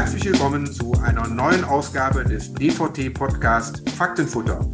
Herzlich 0.00 0.24
willkommen 0.24 0.64
zu 0.64 0.94
einer 1.04 1.28
neuen 1.28 1.62
Ausgabe 1.62 2.24
des 2.24 2.54
DVT-Podcast 2.54 3.86
Faktenfutter. 3.90 4.66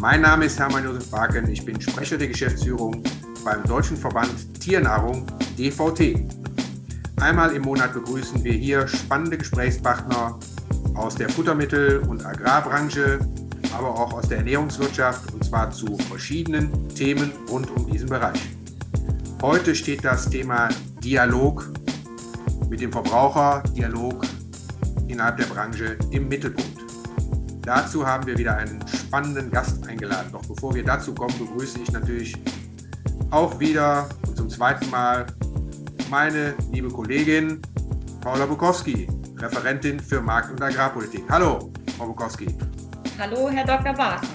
Mein 0.00 0.22
Name 0.22 0.46
ist 0.46 0.58
Hermann 0.58 0.84
Josef 0.84 1.10
Baken, 1.10 1.50
ich 1.50 1.62
bin 1.66 1.78
Sprecher 1.78 2.16
der 2.16 2.28
Geschäftsführung 2.28 3.02
beim 3.44 3.62
Deutschen 3.64 3.98
Verband 3.98 4.58
Tiernahrung 4.58 5.26
DVT. 5.58 6.24
Einmal 7.20 7.54
im 7.54 7.60
Monat 7.60 7.92
begrüßen 7.92 8.42
wir 8.42 8.54
hier 8.54 8.88
spannende 8.88 9.36
Gesprächspartner 9.36 10.38
aus 10.94 11.14
der 11.14 11.28
Futtermittel- 11.28 11.98
und 12.08 12.24
Agrarbranche, 12.24 13.18
aber 13.76 13.90
auch 13.90 14.14
aus 14.14 14.30
der 14.30 14.38
Ernährungswirtschaft 14.38 15.30
und 15.34 15.44
zwar 15.44 15.70
zu 15.72 15.98
verschiedenen 16.08 16.88
Themen 16.94 17.32
rund 17.50 17.70
um 17.70 17.86
diesen 17.86 18.08
Bereich. 18.08 18.40
Heute 19.42 19.74
steht 19.74 20.06
das 20.06 20.30
Thema 20.30 20.70
Dialog 21.04 21.70
mit 22.70 22.80
dem 22.80 22.92
Verbraucher, 22.92 23.62
Dialog 23.76 24.24
innerhalb 25.08 25.36
der 25.38 25.46
Branche 25.46 25.96
im 26.10 26.28
Mittelpunkt. 26.28 26.78
Dazu 27.62 28.06
haben 28.06 28.26
wir 28.26 28.38
wieder 28.38 28.56
einen 28.56 28.82
spannenden 28.88 29.50
Gast 29.50 29.86
eingeladen. 29.86 30.30
Doch 30.32 30.44
bevor 30.46 30.74
wir 30.74 30.84
dazu 30.84 31.14
kommen, 31.14 31.34
begrüße 31.38 31.80
ich 31.80 31.90
natürlich 31.92 32.34
auch 33.30 33.58
wieder 33.60 34.08
und 34.26 34.36
zum 34.36 34.48
zweiten 34.48 34.88
Mal 34.90 35.26
meine 36.10 36.54
liebe 36.72 36.88
Kollegin 36.88 37.60
Paula 38.20 38.46
Bukowski, 38.46 39.06
Referentin 39.36 40.00
für 40.00 40.20
Markt- 40.20 40.50
und 40.50 40.62
Agrarpolitik. 40.62 41.24
Hallo, 41.28 41.70
Frau 41.96 42.06
Bukowski. 42.06 42.46
Hallo, 43.18 43.50
Herr 43.50 43.64
Dr. 43.64 43.92
Barton. 43.92 44.28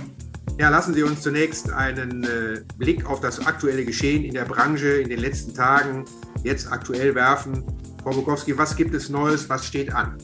Ja, 0.59 0.69
lassen 0.69 0.93
Sie 0.93 1.01
uns 1.01 1.21
zunächst 1.21 1.71
einen 1.71 2.23
äh, 2.23 2.61
Blick 2.77 3.09
auf 3.09 3.19
das 3.19 3.45
aktuelle 3.45 3.83
Geschehen 3.83 4.23
in 4.23 4.33
der 4.33 4.45
Branche 4.45 5.01
in 5.01 5.09
den 5.09 5.19
letzten 5.19 5.53
Tagen 5.53 6.05
jetzt 6.43 6.71
aktuell 6.71 7.15
werfen. 7.15 7.63
Frau 8.03 8.11
Bukowski, 8.11 8.55
was 8.57 8.75
gibt 8.75 8.93
es 8.93 9.09
Neues? 9.09 9.49
Was 9.49 9.65
steht 9.65 9.93
an? 9.93 10.17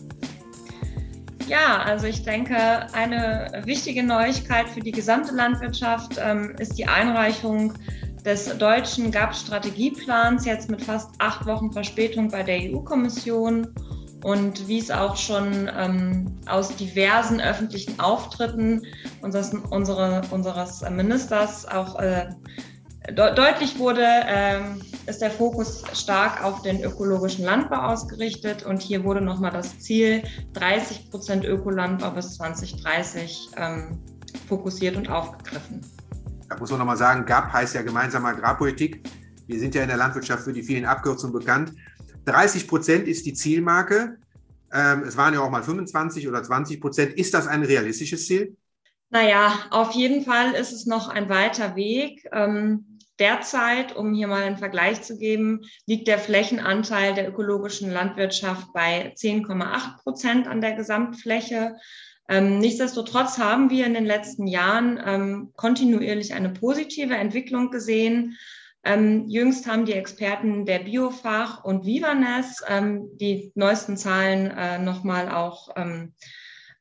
Ja, 1.49 1.81
also 1.81 2.05
ich 2.05 2.21
denke, 2.21 2.55
eine 2.93 3.63
wichtige 3.65 4.03
Neuigkeit 4.03 4.69
für 4.69 4.81
die 4.81 4.91
gesamte 4.91 5.33
Landwirtschaft 5.33 6.19
ähm, 6.23 6.53
ist 6.59 6.77
die 6.77 6.87
Einreichung 6.87 7.73
des 8.23 8.55
deutschen 8.59 9.09
GAP-Strategieplans, 9.11 10.45
jetzt 10.45 10.69
mit 10.69 10.83
fast 10.83 11.09
acht 11.17 11.47
Wochen 11.47 11.71
Verspätung 11.71 12.29
bei 12.29 12.43
der 12.43 12.59
EU-Kommission. 12.59 13.67
Und 14.21 14.67
wie 14.67 14.77
es 14.77 14.91
auch 14.91 15.17
schon 15.17 15.67
ähm, 15.75 16.37
aus 16.45 16.75
diversen 16.75 17.41
öffentlichen 17.41 17.99
Auftritten 17.99 18.83
unseres, 19.21 19.51
unsere, 19.71 20.21
unseres 20.29 20.87
Ministers 20.91 21.65
auch 21.67 21.97
äh, 21.99 22.27
de 23.09 23.33
deutlich 23.33 23.79
wurde, 23.79 24.05
äh, 24.05 24.59
ist 25.09 25.21
der 25.21 25.31
Fokus 25.31 25.83
stark 25.93 26.43
auf 26.43 26.61
den 26.61 26.83
ökologischen 26.83 27.43
Landbau 27.43 27.77
ausgerichtet. 27.77 28.63
Und 28.63 28.81
hier 28.81 29.03
wurde 29.03 29.21
nochmal 29.21 29.51
das 29.51 29.79
Ziel 29.79 30.23
30 30.53 31.09
Prozent 31.09 31.45
Ökolandbau 31.45 32.11
bis 32.11 32.35
2030 32.35 33.49
ähm, 33.57 33.99
fokussiert 34.47 34.95
und 34.95 35.09
aufgegriffen. 35.09 35.81
Da 36.47 36.57
muss 36.57 36.69
man 36.69 36.79
nochmal 36.79 36.97
sagen, 36.97 37.25
GAP 37.25 37.51
heißt 37.51 37.75
ja 37.75 37.81
gemeinsame 37.81 38.29
Agrarpolitik. 38.29 39.01
Wir 39.47 39.59
sind 39.59 39.73
ja 39.75 39.81
in 39.81 39.87
der 39.87 39.97
Landwirtschaft 39.97 40.43
für 40.43 40.53
die 40.53 40.63
vielen 40.63 40.85
Abkürzungen 40.85 41.33
bekannt. 41.33 41.73
30 42.25 42.67
Prozent 42.67 43.07
ist 43.07 43.25
die 43.25 43.33
Zielmarke. 43.33 44.17
Ähm, 44.71 45.03
es 45.03 45.17
waren 45.17 45.33
ja 45.33 45.41
auch 45.41 45.49
mal 45.49 45.63
25 45.63 46.27
oder 46.27 46.43
20 46.43 46.79
Prozent. 46.79 47.13
Ist 47.13 47.33
das 47.33 47.47
ein 47.47 47.63
realistisches 47.63 48.27
Ziel? 48.27 48.55
Naja, 49.09 49.53
auf 49.71 49.91
jeden 49.93 50.23
Fall 50.23 50.53
ist 50.53 50.71
es 50.71 50.85
noch 50.85 51.09
ein 51.09 51.29
weiter 51.29 51.75
Weg. 51.75 52.27
Ähm, 52.31 52.85
derzeit, 53.19 53.95
um 53.95 54.13
hier 54.13 54.27
mal 54.27 54.43
einen 54.43 54.57
Vergleich 54.57 55.01
zu 55.01 55.17
geben, 55.17 55.61
liegt 55.85 56.07
der 56.07 56.19
Flächenanteil 56.19 57.13
der 57.13 57.27
ökologischen 57.27 57.91
Landwirtschaft 57.91 58.71
bei 58.73 59.13
10,8 59.15 60.01
Prozent 60.01 60.47
an 60.47 60.61
der 60.61 60.73
Gesamtfläche. 60.73 61.75
Ähm, 62.29 62.59
nichtsdestotrotz 62.59 63.37
haben 63.37 63.69
wir 63.69 63.85
in 63.85 63.95
den 63.95 64.05
letzten 64.05 64.47
Jahren 64.47 65.01
ähm, 65.03 65.51
kontinuierlich 65.55 66.33
eine 66.33 66.49
positive 66.49 67.15
Entwicklung 67.15 67.71
gesehen. 67.71 68.37
Ähm, 68.83 69.27
jüngst 69.27 69.67
haben 69.67 69.85
die 69.85 69.93
Experten 69.93 70.65
der 70.65 70.79
Biofach 70.79 71.63
und 71.63 71.85
Vivanes 71.85 72.63
ähm, 72.67 73.09
die 73.17 73.51
neuesten 73.55 73.97
Zahlen 73.97 74.51
äh, 74.51 74.79
nochmal 74.79 75.29
auch 75.29 75.69
ähm, 75.75 76.13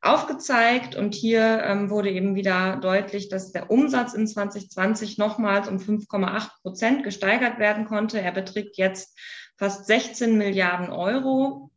aufgezeigt. 0.01 0.95
Und 0.95 1.15
hier 1.15 1.63
ähm, 1.65 1.91
wurde 1.91 2.11
eben 2.11 2.35
wieder 2.35 2.77
deutlich, 2.77 3.29
dass 3.29 3.53
der 3.53 3.71
Umsatz 3.71 4.15
in 4.15 4.27
2020 4.27 5.19
nochmals 5.19 5.69
um 5.69 5.79
5,8 5.79 6.49
Prozent 6.63 7.05
gesteigert 7.05 7.59
werden 7.59 7.85
konnte. 7.85 8.21
Er 8.21 8.33
beträgt 8.33 8.77
jetzt 8.77 9.19
fast 9.57 9.87
16 9.87 10.39
Milliarden 10.39 10.91
Euro. 10.91 11.71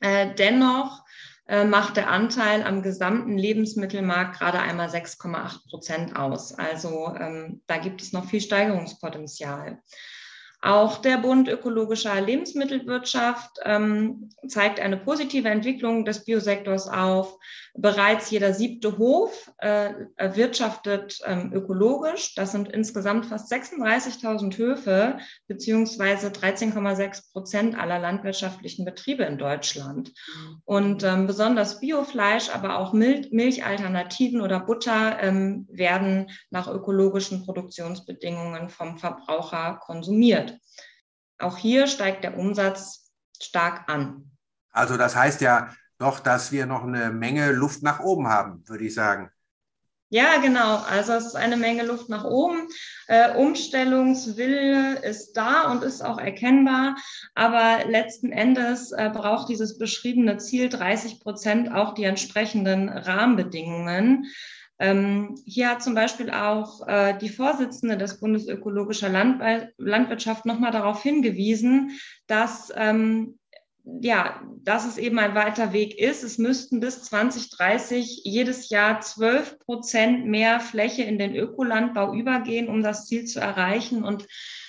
Äh, 0.00 0.34
dennoch 0.34 1.04
äh, 1.46 1.64
macht 1.64 1.96
der 1.96 2.10
Anteil 2.10 2.62
am 2.62 2.82
gesamten 2.82 3.36
Lebensmittelmarkt 3.36 4.38
gerade 4.38 4.60
einmal 4.60 4.88
6,8 4.88 5.68
Prozent 5.68 6.16
aus. 6.16 6.52
Also 6.52 7.14
ähm, 7.18 7.62
da 7.66 7.78
gibt 7.78 8.02
es 8.02 8.12
noch 8.12 8.26
viel 8.26 8.40
Steigerungspotenzial. 8.40 9.80
Auch 10.62 10.98
der 10.98 11.16
Bund 11.16 11.48
ökologischer 11.48 12.20
Lebensmittelwirtschaft 12.20 13.58
ähm, 13.64 14.28
zeigt 14.46 14.78
eine 14.78 14.98
positive 14.98 15.48
Entwicklung 15.48 16.04
des 16.04 16.24
Biosektors 16.24 16.86
auf. 16.86 17.38
Bereits 17.74 18.30
jeder 18.30 18.52
siebte 18.52 18.98
Hof 18.98 19.52
äh, 19.58 19.92
wirtschaftet 20.34 21.20
ähm, 21.24 21.52
ökologisch. 21.52 22.34
Das 22.34 22.52
sind 22.52 22.68
insgesamt 22.68 23.26
fast 23.26 23.52
36.000 23.52 24.56
Höfe 24.56 25.18
beziehungsweise 25.46 26.28
13,6 26.28 27.32
Prozent 27.32 27.78
aller 27.78 27.98
landwirtschaftlichen 27.98 28.84
Betriebe 28.84 29.24
in 29.24 29.38
Deutschland. 29.38 30.12
Und 30.64 31.04
ähm, 31.04 31.26
besonders 31.26 31.80
Biofleisch, 31.80 32.50
aber 32.52 32.78
auch 32.78 32.92
Mil 32.92 33.28
Milchalternativen 33.30 34.40
oder 34.40 34.60
Butter 34.60 35.18
ähm, 35.20 35.66
werden 35.70 36.30
nach 36.50 36.68
ökologischen 36.68 37.44
Produktionsbedingungen 37.44 38.68
vom 38.68 38.98
Verbraucher 38.98 39.78
konsumiert. 39.80 40.58
Auch 41.38 41.56
hier 41.56 41.86
steigt 41.86 42.24
der 42.24 42.36
Umsatz 42.36 43.12
stark 43.40 43.88
an. 43.88 44.30
Also 44.72 44.96
das 44.96 45.16
heißt 45.16 45.40
ja 45.40 45.70
doch, 46.00 46.20
dass 46.20 46.50
wir 46.50 46.66
noch 46.66 46.84
eine 46.84 47.10
Menge 47.10 47.52
Luft 47.52 47.82
nach 47.82 48.00
oben 48.00 48.28
haben, 48.28 48.62
würde 48.66 48.84
ich 48.84 48.94
sagen. 48.94 49.30
Ja, 50.12 50.38
genau. 50.38 50.78
Also 50.90 51.12
es 51.12 51.26
ist 51.26 51.36
eine 51.36 51.56
Menge 51.56 51.84
Luft 51.84 52.08
nach 52.08 52.24
oben. 52.24 52.66
Äh, 53.06 53.36
Umstellungswille 53.36 54.98
ist 55.04 55.34
da 55.34 55.70
und 55.70 55.84
ist 55.84 56.04
auch 56.04 56.18
erkennbar. 56.18 56.96
Aber 57.36 57.84
letzten 57.88 58.32
Endes 58.32 58.90
äh, 58.90 59.08
braucht 59.12 59.48
dieses 59.48 59.78
beschriebene 59.78 60.38
Ziel 60.38 60.68
30 60.68 61.20
Prozent 61.20 61.72
auch 61.72 61.94
die 61.94 62.04
entsprechenden 62.04 62.88
Rahmenbedingungen. 62.88 64.26
Ähm, 64.80 65.36
hier 65.44 65.68
hat 65.68 65.82
zum 65.82 65.94
Beispiel 65.94 66.30
auch 66.30 66.88
äh, 66.88 67.16
die 67.18 67.28
Vorsitzende 67.28 67.96
des 67.96 68.18
Bundes 68.18 68.48
ökologischer 68.48 69.10
Landw 69.10 69.68
Landwirtschaft 69.76 70.44
nochmal 70.46 70.72
darauf 70.72 71.02
hingewiesen, 71.02 72.00
dass 72.26 72.72
ähm, 72.74 73.38
ja, 73.84 74.42
dass 74.62 74.86
es 74.86 74.98
eben 74.98 75.18
ein 75.18 75.34
weiter 75.34 75.72
Weg 75.72 75.98
ist. 75.98 76.22
Es 76.22 76.38
müssten 76.38 76.80
bis 76.80 77.02
2030 77.02 78.22
jedes 78.24 78.68
Jahr 78.68 79.00
12 79.00 79.58
Prozent 79.58 80.26
mehr 80.26 80.60
Fläche 80.60 81.02
in 81.02 81.18
den 81.18 81.34
Ökolandbau 81.34 82.14
übergehen, 82.14 82.68
um 82.68 82.82
das 82.82 83.06
Ziel 83.06 83.24
zu 83.24 83.40
erreichen. 83.40 84.04
Und 84.04 84.26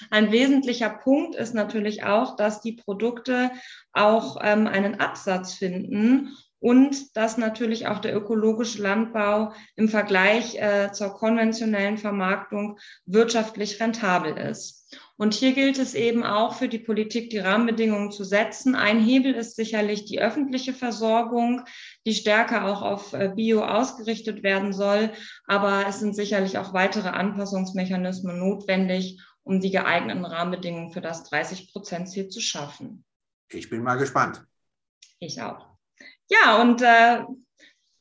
ein 0.09 0.31
wesentlicher 0.31 0.89
Punkt 0.89 1.35
ist 1.35 1.53
natürlich 1.53 2.03
auch, 2.03 2.35
dass 2.35 2.61
die 2.61 2.73
Produkte 2.73 3.51
auch 3.93 4.37
ähm, 4.41 4.67
einen 4.67 4.99
Absatz 4.99 5.53
finden 5.53 6.35
und 6.61 7.17
dass 7.17 7.37
natürlich 7.37 7.87
auch 7.87 7.99
der 7.99 8.15
ökologische 8.15 8.81
Landbau 8.81 9.51
im 9.75 9.89
Vergleich 9.89 10.55
äh, 10.55 10.91
zur 10.93 11.09
konventionellen 11.09 11.97
Vermarktung 11.97 12.77
wirtschaftlich 13.05 13.81
rentabel 13.81 14.37
ist. 14.37 14.95
Und 15.17 15.33
hier 15.33 15.53
gilt 15.53 15.79
es 15.79 15.95
eben 15.95 16.23
auch 16.23 16.53
für 16.53 16.67
die 16.67 16.79
Politik, 16.79 17.31
die 17.31 17.39
Rahmenbedingungen 17.39 18.11
zu 18.11 18.23
setzen. 18.23 18.75
Ein 18.75 18.99
Hebel 18.99 19.33
ist 19.33 19.55
sicherlich 19.55 20.05
die 20.05 20.21
öffentliche 20.21 20.73
Versorgung, 20.73 21.63
die 22.05 22.13
stärker 22.13 22.65
auch 22.65 22.83
auf 22.83 23.13
äh, 23.13 23.31
Bio 23.35 23.63
ausgerichtet 23.63 24.43
werden 24.43 24.71
soll. 24.71 25.11
Aber 25.47 25.87
es 25.87 25.99
sind 25.99 26.15
sicherlich 26.15 26.59
auch 26.59 26.73
weitere 26.73 27.09
Anpassungsmechanismen 27.09 28.37
notwendig, 28.37 29.19
um 29.41 29.61
die 29.61 29.71
geeigneten 29.71 30.25
Rahmenbedingungen 30.25 30.91
für 30.91 31.01
das 31.01 31.31
30-Prozent-Ziel 31.31 32.29
zu 32.29 32.39
schaffen. 32.39 33.03
Ich 33.49 33.67
bin 33.67 33.81
mal 33.81 33.95
gespannt. 33.95 34.45
Ich 35.19 35.41
auch. 35.41 35.70
Ja, 36.31 36.61
und 36.61 36.81
äh, 36.81 37.23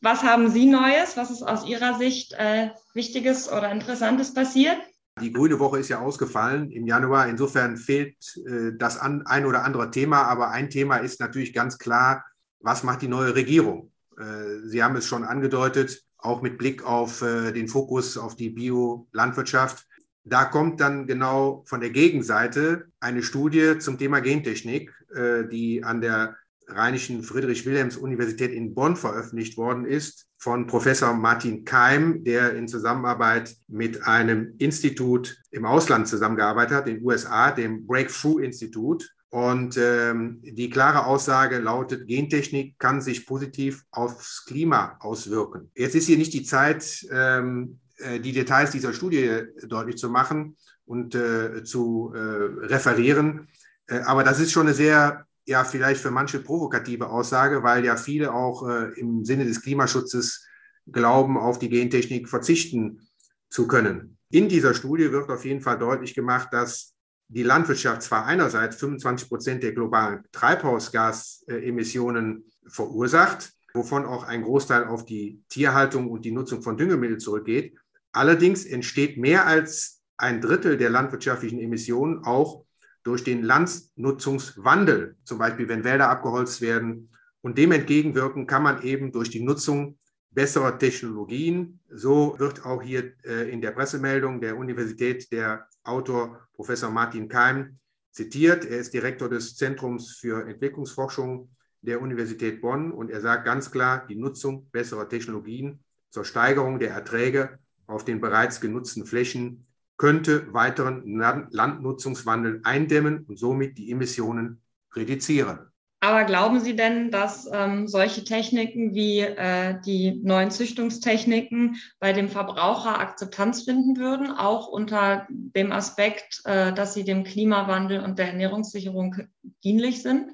was 0.00 0.22
haben 0.22 0.50
Sie 0.50 0.66
Neues? 0.66 1.16
Was 1.16 1.30
ist 1.32 1.42
aus 1.42 1.66
Ihrer 1.66 1.98
Sicht 1.98 2.32
äh, 2.34 2.70
Wichtiges 2.94 3.50
oder 3.50 3.72
Interessantes 3.72 4.32
passiert? 4.32 4.78
Die 5.20 5.32
Grüne 5.32 5.58
Woche 5.58 5.80
ist 5.80 5.88
ja 5.88 5.98
ausgefallen 5.98 6.70
im 6.70 6.86
Januar. 6.86 7.26
Insofern 7.26 7.76
fehlt 7.76 8.16
äh, 8.46 8.70
das 8.78 8.98
an, 8.98 9.26
ein 9.26 9.46
oder 9.46 9.64
andere 9.64 9.90
Thema. 9.90 10.22
Aber 10.22 10.50
ein 10.50 10.70
Thema 10.70 10.98
ist 10.98 11.18
natürlich 11.18 11.52
ganz 11.52 11.76
klar, 11.78 12.24
was 12.60 12.84
macht 12.84 13.02
die 13.02 13.08
neue 13.08 13.34
Regierung? 13.34 13.90
Äh, 14.16 14.60
Sie 14.64 14.80
haben 14.80 14.94
es 14.94 15.08
schon 15.08 15.24
angedeutet, 15.24 16.04
auch 16.16 16.40
mit 16.40 16.56
Blick 16.56 16.84
auf 16.84 17.22
äh, 17.22 17.50
den 17.50 17.66
Fokus 17.66 18.16
auf 18.16 18.36
die 18.36 18.50
Biolandwirtschaft. 18.50 19.88
Da 20.22 20.44
kommt 20.44 20.80
dann 20.80 21.08
genau 21.08 21.64
von 21.66 21.80
der 21.80 21.90
Gegenseite 21.90 22.86
eine 23.00 23.24
Studie 23.24 23.78
zum 23.80 23.98
Thema 23.98 24.20
Gentechnik, 24.20 24.94
äh, 25.12 25.48
die 25.48 25.82
an 25.82 26.00
der 26.00 26.36
Rheinischen 26.70 27.22
Friedrich-Wilhelms-Universität 27.22 28.52
in 28.52 28.74
Bonn 28.74 28.96
veröffentlicht 28.96 29.56
worden 29.56 29.84
ist 29.84 30.26
von 30.38 30.66
Professor 30.66 31.12
Martin 31.12 31.64
Keim, 31.64 32.24
der 32.24 32.54
in 32.54 32.66
Zusammenarbeit 32.66 33.54
mit 33.68 34.06
einem 34.06 34.54
Institut 34.58 35.36
im 35.50 35.66
Ausland 35.66 36.08
zusammengearbeitet 36.08 36.76
hat, 36.76 36.88
in 36.88 36.96
den 36.96 37.04
USA, 37.04 37.50
dem 37.50 37.86
Breakthrough-Institut. 37.86 39.14
Und 39.28 39.76
ähm, 39.76 40.40
die 40.42 40.70
klare 40.70 41.06
Aussage 41.06 41.58
lautet, 41.58 42.08
Gentechnik 42.08 42.78
kann 42.78 43.00
sich 43.00 43.26
positiv 43.26 43.84
aufs 43.90 44.44
Klima 44.44 44.96
auswirken. 45.00 45.70
Jetzt 45.74 45.94
ist 45.94 46.06
hier 46.06 46.18
nicht 46.18 46.32
die 46.32 46.42
Zeit, 46.42 47.06
ähm, 47.12 47.78
äh, 47.98 48.18
die 48.18 48.32
Details 48.32 48.72
dieser 48.72 48.92
Studie 48.92 49.42
deutlich 49.68 49.98
zu 49.98 50.08
machen 50.08 50.56
und 50.84 51.14
äh, 51.14 51.62
zu 51.62 52.12
äh, 52.14 52.18
referieren. 52.18 53.46
Äh, 53.86 54.00
aber 54.00 54.24
das 54.24 54.40
ist 54.40 54.50
schon 54.52 54.66
eine 54.66 54.74
sehr 54.74 55.26
ja 55.50 55.64
vielleicht 55.64 56.00
für 56.00 56.10
manche 56.10 56.40
provokative 56.40 57.10
Aussage, 57.10 57.62
weil 57.62 57.84
ja 57.84 57.96
viele 57.96 58.32
auch 58.32 58.66
äh, 58.66 58.98
im 58.98 59.24
Sinne 59.24 59.44
des 59.44 59.60
Klimaschutzes 59.60 60.46
glauben, 60.86 61.36
auf 61.36 61.58
die 61.58 61.68
Gentechnik 61.68 62.26
verzichten 62.28 63.06
zu 63.50 63.66
können. 63.66 64.16
In 64.30 64.48
dieser 64.48 64.72
Studie 64.74 65.12
wird 65.12 65.28
auf 65.28 65.44
jeden 65.44 65.60
Fall 65.60 65.78
deutlich 65.78 66.14
gemacht, 66.14 66.48
dass 66.52 66.94
die 67.28 67.42
Landwirtschaft 67.42 68.02
zwar 68.02 68.24
einerseits 68.26 68.76
25 68.76 69.28
Prozent 69.28 69.62
der 69.62 69.72
globalen 69.72 70.24
Treibhausgasemissionen 70.32 72.44
verursacht, 72.66 73.52
wovon 73.74 74.06
auch 74.06 74.24
ein 74.24 74.42
Großteil 74.42 74.84
auf 74.84 75.04
die 75.04 75.42
Tierhaltung 75.48 76.10
und 76.10 76.24
die 76.24 76.32
Nutzung 76.32 76.62
von 76.62 76.76
Düngemitteln 76.76 77.20
zurückgeht. 77.20 77.76
Allerdings 78.12 78.64
entsteht 78.64 79.16
mehr 79.16 79.46
als 79.46 80.02
ein 80.16 80.40
Drittel 80.40 80.76
der 80.76 80.90
landwirtschaftlichen 80.90 81.60
Emissionen 81.60 82.24
auch 82.24 82.64
durch 83.02 83.24
den 83.24 83.42
Landnutzungswandel, 83.42 85.16
zum 85.24 85.38
Beispiel 85.38 85.68
wenn 85.68 85.84
Wälder 85.84 86.08
abgeholzt 86.10 86.60
werden. 86.60 87.10
Und 87.40 87.56
dem 87.56 87.72
entgegenwirken 87.72 88.46
kann 88.46 88.62
man 88.62 88.82
eben 88.82 89.12
durch 89.12 89.30
die 89.30 89.42
Nutzung 89.42 89.96
besserer 90.30 90.78
Technologien. 90.78 91.80
So 91.88 92.38
wird 92.38 92.64
auch 92.64 92.82
hier 92.82 93.12
äh, 93.24 93.50
in 93.50 93.60
der 93.60 93.72
Pressemeldung 93.72 94.40
der 94.40 94.56
Universität 94.56 95.32
der 95.32 95.66
Autor 95.82 96.46
Professor 96.52 96.90
Martin 96.90 97.28
Keim 97.28 97.78
zitiert. 98.12 98.64
Er 98.64 98.78
ist 98.78 98.92
Direktor 98.92 99.28
des 99.28 99.56
Zentrums 99.56 100.16
für 100.20 100.46
Entwicklungsforschung 100.46 101.50
der 101.82 102.02
Universität 102.02 102.60
Bonn 102.60 102.92
und 102.92 103.10
er 103.10 103.20
sagt 103.20 103.46
ganz 103.46 103.70
klar, 103.70 104.06
die 104.06 104.16
Nutzung 104.16 104.68
besserer 104.70 105.08
Technologien 105.08 105.82
zur 106.10 106.24
Steigerung 106.24 106.78
der 106.78 106.90
Erträge 106.90 107.58
auf 107.86 108.04
den 108.04 108.20
bereits 108.20 108.60
genutzten 108.60 109.06
Flächen 109.06 109.66
könnte 110.00 110.50
weiteren 110.54 111.04
Landnutzungswandel 111.50 112.62
eindämmen 112.64 113.26
und 113.28 113.38
somit 113.38 113.76
die 113.76 113.90
Emissionen 113.90 114.62
reduzieren. 114.96 115.58
Aber 116.02 116.24
glauben 116.24 116.58
Sie 116.60 116.74
denn, 116.74 117.10
dass 117.10 117.46
ähm, 117.52 117.86
solche 117.86 118.24
Techniken 118.24 118.94
wie 118.94 119.20
äh, 119.20 119.78
die 119.84 120.18
neuen 120.24 120.50
Züchtungstechniken 120.50 121.76
bei 121.98 122.14
dem 122.14 122.30
Verbraucher 122.30 122.98
Akzeptanz 122.98 123.64
finden 123.64 123.98
würden, 123.98 124.30
auch 124.30 124.68
unter 124.68 125.26
dem 125.28 125.70
Aspekt, 125.70 126.40
äh, 126.46 126.72
dass 126.72 126.94
sie 126.94 127.04
dem 127.04 127.22
Klimawandel 127.22 128.00
und 128.00 128.18
der 128.18 128.28
Ernährungssicherung 128.28 129.16
dienlich 129.62 130.00
sind? 130.00 130.32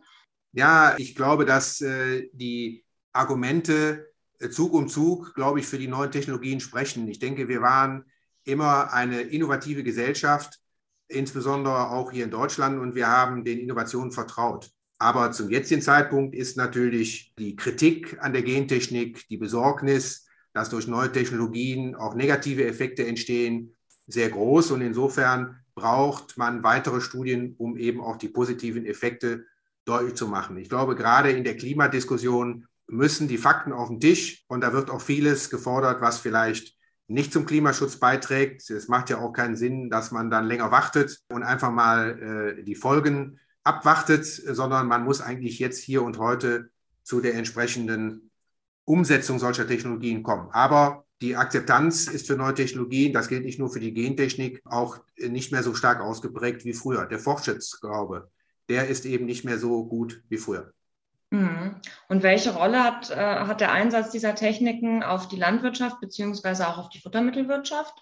Ja, 0.52 0.94
ich 0.96 1.16
glaube, 1.16 1.44
dass 1.44 1.80
äh, 1.80 2.28
die 2.32 2.84
Argumente 3.12 4.12
äh, 4.38 4.48
Zug 4.48 4.74
um 4.74 4.86
Zug, 4.88 5.34
glaube 5.34 5.58
ich, 5.58 5.66
für 5.66 5.78
die 5.78 5.88
neuen 5.88 6.12
Technologien 6.12 6.60
sprechen. 6.60 7.08
Ich 7.08 7.18
denke, 7.18 7.48
wir 7.48 7.62
waren 7.62 8.04
immer 8.46 8.92
eine 8.92 9.20
innovative 9.20 9.82
Gesellschaft, 9.82 10.58
insbesondere 11.08 11.90
auch 11.90 12.10
hier 12.10 12.24
in 12.24 12.30
Deutschland, 12.30 12.80
und 12.80 12.94
wir 12.94 13.08
haben 13.08 13.44
den 13.44 13.58
Innovationen 13.58 14.12
vertraut. 14.12 14.70
Aber 14.98 15.32
zum 15.32 15.50
jetzigen 15.50 15.82
Zeitpunkt 15.82 16.34
ist 16.34 16.56
natürlich 16.56 17.34
die 17.38 17.54
Kritik 17.54 18.16
an 18.20 18.32
der 18.32 18.42
Gentechnik, 18.42 19.28
die 19.28 19.36
Besorgnis, 19.36 20.26
dass 20.54 20.70
durch 20.70 20.86
neue 20.86 21.12
Technologien 21.12 21.94
auch 21.94 22.14
negative 22.14 22.66
Effekte 22.66 23.06
entstehen, 23.06 23.74
sehr 24.06 24.30
groß. 24.30 24.70
Und 24.70 24.80
insofern 24.80 25.58
braucht 25.74 26.38
man 26.38 26.62
weitere 26.62 27.02
Studien, 27.02 27.54
um 27.58 27.76
eben 27.76 28.00
auch 28.00 28.16
die 28.16 28.28
positiven 28.28 28.86
Effekte 28.86 29.44
deutlich 29.84 30.14
zu 30.14 30.28
machen. 30.28 30.56
Ich 30.56 30.70
glaube, 30.70 30.96
gerade 30.96 31.30
in 31.30 31.44
der 31.44 31.56
Klimadiskussion 31.56 32.66
müssen 32.86 33.28
die 33.28 33.38
Fakten 33.38 33.72
auf 33.72 33.88
den 33.88 34.00
Tisch 34.00 34.44
und 34.48 34.62
da 34.62 34.72
wird 34.72 34.90
auch 34.90 35.02
vieles 35.02 35.50
gefordert, 35.50 36.00
was 36.00 36.18
vielleicht 36.18 36.75
nicht 37.08 37.32
zum 37.32 37.46
Klimaschutz 37.46 37.96
beiträgt. 37.96 38.68
Es 38.70 38.88
macht 38.88 39.10
ja 39.10 39.18
auch 39.18 39.32
keinen 39.32 39.56
Sinn, 39.56 39.90
dass 39.90 40.10
man 40.10 40.30
dann 40.30 40.46
länger 40.46 40.70
wartet 40.70 41.20
und 41.28 41.42
einfach 41.42 41.70
mal 41.70 42.56
äh, 42.58 42.62
die 42.64 42.74
Folgen 42.74 43.38
abwartet, 43.62 44.26
sondern 44.26 44.86
man 44.86 45.04
muss 45.04 45.20
eigentlich 45.20 45.58
jetzt 45.58 45.82
hier 45.82 46.02
und 46.02 46.18
heute 46.18 46.70
zu 47.02 47.20
der 47.20 47.34
entsprechenden 47.34 48.30
Umsetzung 48.84 49.38
solcher 49.38 49.66
Technologien 49.66 50.22
kommen. 50.22 50.48
Aber 50.50 51.04
die 51.22 51.36
Akzeptanz 51.36 52.08
ist 52.08 52.26
für 52.26 52.36
neue 52.36 52.54
Technologien, 52.54 53.12
das 53.12 53.28
gilt 53.28 53.44
nicht 53.44 53.58
nur 53.58 53.72
für 53.72 53.80
die 53.80 53.94
Gentechnik, 53.94 54.60
auch 54.64 55.00
nicht 55.18 55.50
mehr 55.50 55.62
so 55.62 55.74
stark 55.74 56.00
ausgeprägt 56.00 56.64
wie 56.64 56.74
früher. 56.74 57.06
Der 57.06 57.18
Fortschrittsglaube, 57.18 58.30
der 58.68 58.88
ist 58.88 59.06
eben 59.06 59.24
nicht 59.26 59.44
mehr 59.44 59.58
so 59.58 59.86
gut 59.86 60.22
wie 60.28 60.36
früher. 60.36 60.72
Mhm. 61.30 61.76
Und 62.08 62.22
welche 62.22 62.54
Rolle 62.54 62.82
hat, 62.82 63.10
äh, 63.10 63.16
hat 63.16 63.60
der 63.60 63.72
Einsatz 63.72 64.10
dieser 64.10 64.34
Techniken 64.34 65.02
auf 65.02 65.28
die 65.28 65.36
Landwirtschaft 65.36 66.00
beziehungsweise 66.00 66.68
auch 66.68 66.78
auf 66.78 66.88
die 66.88 67.00
Futtermittelwirtschaft? 67.00 67.94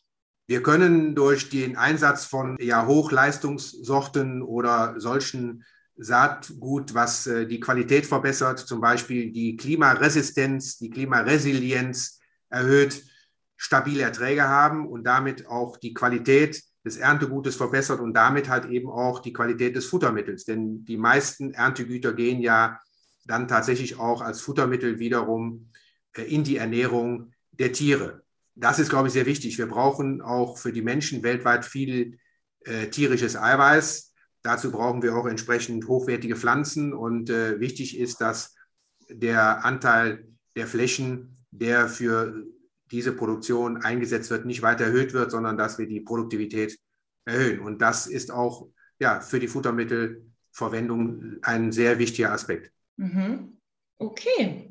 Wir 0.46 0.62
können 0.62 1.14
durch 1.14 1.48
den 1.48 1.76
Einsatz 1.76 2.26
von 2.26 2.58
ja, 2.60 2.86
Hochleistungssorten 2.86 4.42
oder 4.42 5.00
solchen 5.00 5.64
Saatgut, 5.96 6.92
was 6.94 7.26
äh, 7.26 7.46
die 7.46 7.60
Qualität 7.60 8.04
verbessert, 8.04 8.58
zum 8.58 8.80
Beispiel 8.80 9.32
die 9.32 9.56
Klimaresistenz, 9.56 10.76
die 10.78 10.90
Klimaresilienz 10.90 12.20
erhöht, 12.50 13.04
stabile 13.56 14.02
Erträge 14.02 14.48
haben 14.48 14.86
und 14.86 15.04
damit 15.04 15.46
auch 15.46 15.78
die 15.78 15.94
Qualität 15.94 16.62
des 16.84 16.98
Erntegutes 16.98 17.56
verbessert 17.56 18.00
und 18.00 18.12
damit 18.12 18.50
halt 18.50 18.66
eben 18.66 18.90
auch 18.90 19.20
die 19.20 19.32
Qualität 19.32 19.74
des 19.76 19.86
Futtermittels. 19.86 20.44
Denn 20.44 20.84
die 20.84 20.98
meisten 20.98 21.54
Erntegüter 21.54 22.12
gehen 22.12 22.42
ja 22.42 22.78
dann 23.24 23.48
tatsächlich 23.48 23.98
auch 23.98 24.20
als 24.20 24.40
Futtermittel 24.40 24.98
wiederum 24.98 25.70
äh, 26.16 26.22
in 26.22 26.44
die 26.44 26.56
Ernährung 26.56 27.32
der 27.52 27.72
Tiere. 27.72 28.22
Das 28.54 28.78
ist, 28.78 28.90
glaube 28.90 29.08
ich, 29.08 29.14
sehr 29.14 29.26
wichtig. 29.26 29.58
Wir 29.58 29.66
brauchen 29.66 30.22
auch 30.22 30.58
für 30.58 30.72
die 30.72 30.82
Menschen 30.82 31.22
weltweit 31.22 31.64
viel 31.64 32.18
äh, 32.60 32.88
tierisches 32.88 33.36
Eiweiß. 33.36 34.14
Dazu 34.42 34.70
brauchen 34.70 35.02
wir 35.02 35.16
auch 35.16 35.26
entsprechend 35.26 35.88
hochwertige 35.88 36.36
Pflanzen. 36.36 36.92
Und 36.92 37.30
äh, 37.30 37.58
wichtig 37.60 37.98
ist, 37.98 38.20
dass 38.20 38.54
der 39.08 39.64
Anteil 39.64 40.28
der 40.56 40.66
Flächen, 40.66 41.36
der 41.50 41.88
für 41.88 42.44
diese 42.90 43.12
Produktion 43.12 43.78
eingesetzt 43.78 44.30
wird, 44.30 44.44
nicht 44.44 44.62
weiter 44.62 44.84
erhöht 44.84 45.14
wird, 45.14 45.30
sondern 45.30 45.56
dass 45.56 45.78
wir 45.78 45.86
die 45.86 46.00
Produktivität 46.00 46.78
erhöhen. 47.24 47.60
Und 47.60 47.80
das 47.80 48.06
ist 48.06 48.30
auch 48.30 48.68
ja, 48.98 49.20
für 49.20 49.40
die 49.40 49.48
Futtermittelverwendung 49.48 51.38
ein 51.42 51.72
sehr 51.72 51.98
wichtiger 51.98 52.32
Aspekt. 52.32 52.70
Mhm. 52.96 53.58
Okay. 53.98 54.70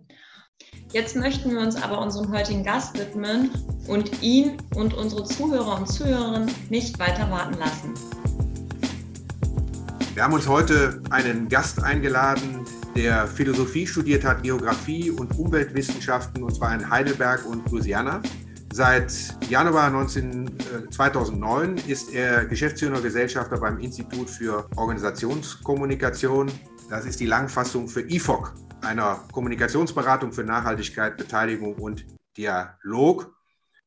Jetzt 0.91 1.15
möchten 1.15 1.51
wir 1.51 1.59
uns 1.59 1.81
aber 1.81 1.99
unserem 1.99 2.31
heutigen 2.31 2.63
Gast 2.63 2.97
widmen 2.97 3.49
und 3.87 4.21
ihn 4.21 4.57
und 4.75 4.93
unsere 4.93 5.23
Zuhörer 5.23 5.77
und 5.79 5.87
Zuhörerinnen 5.87 6.51
nicht 6.69 6.99
weiter 6.99 7.29
warten 7.31 7.57
lassen. 7.57 7.93
Wir 10.13 10.23
haben 10.23 10.33
uns 10.33 10.47
heute 10.47 11.01
einen 11.09 11.49
Gast 11.49 11.81
eingeladen, 11.81 12.63
der 12.95 13.25
Philosophie 13.27 13.87
studiert 13.87 14.23
hat, 14.23 14.43
Geografie 14.43 15.09
und 15.09 15.37
Umweltwissenschaften, 15.39 16.43
und 16.43 16.53
zwar 16.53 16.75
in 16.75 16.87
Heidelberg 16.87 17.43
und 17.47 17.69
Louisiana. 17.71 18.21
Seit 18.71 19.13
Januar 19.49 19.89
19, 19.89 20.47
äh, 20.47 20.89
2009 20.91 21.77
ist 21.87 22.13
er 22.13 22.45
Geschäftsführer 22.45 23.01
Gesellschafter 23.01 23.57
beim 23.57 23.79
Institut 23.79 24.29
für 24.29 24.67
Organisationskommunikation 24.75 26.51
das 26.89 27.05
ist 27.05 27.19
die 27.19 27.25
Langfassung 27.25 27.87
für 27.87 28.01
IFOC, 28.01 28.53
einer 28.81 29.25
Kommunikationsberatung 29.31 30.31
für 30.31 30.43
Nachhaltigkeit, 30.43 31.17
Beteiligung 31.17 31.75
und 31.75 32.05
Dialog. 32.37 33.35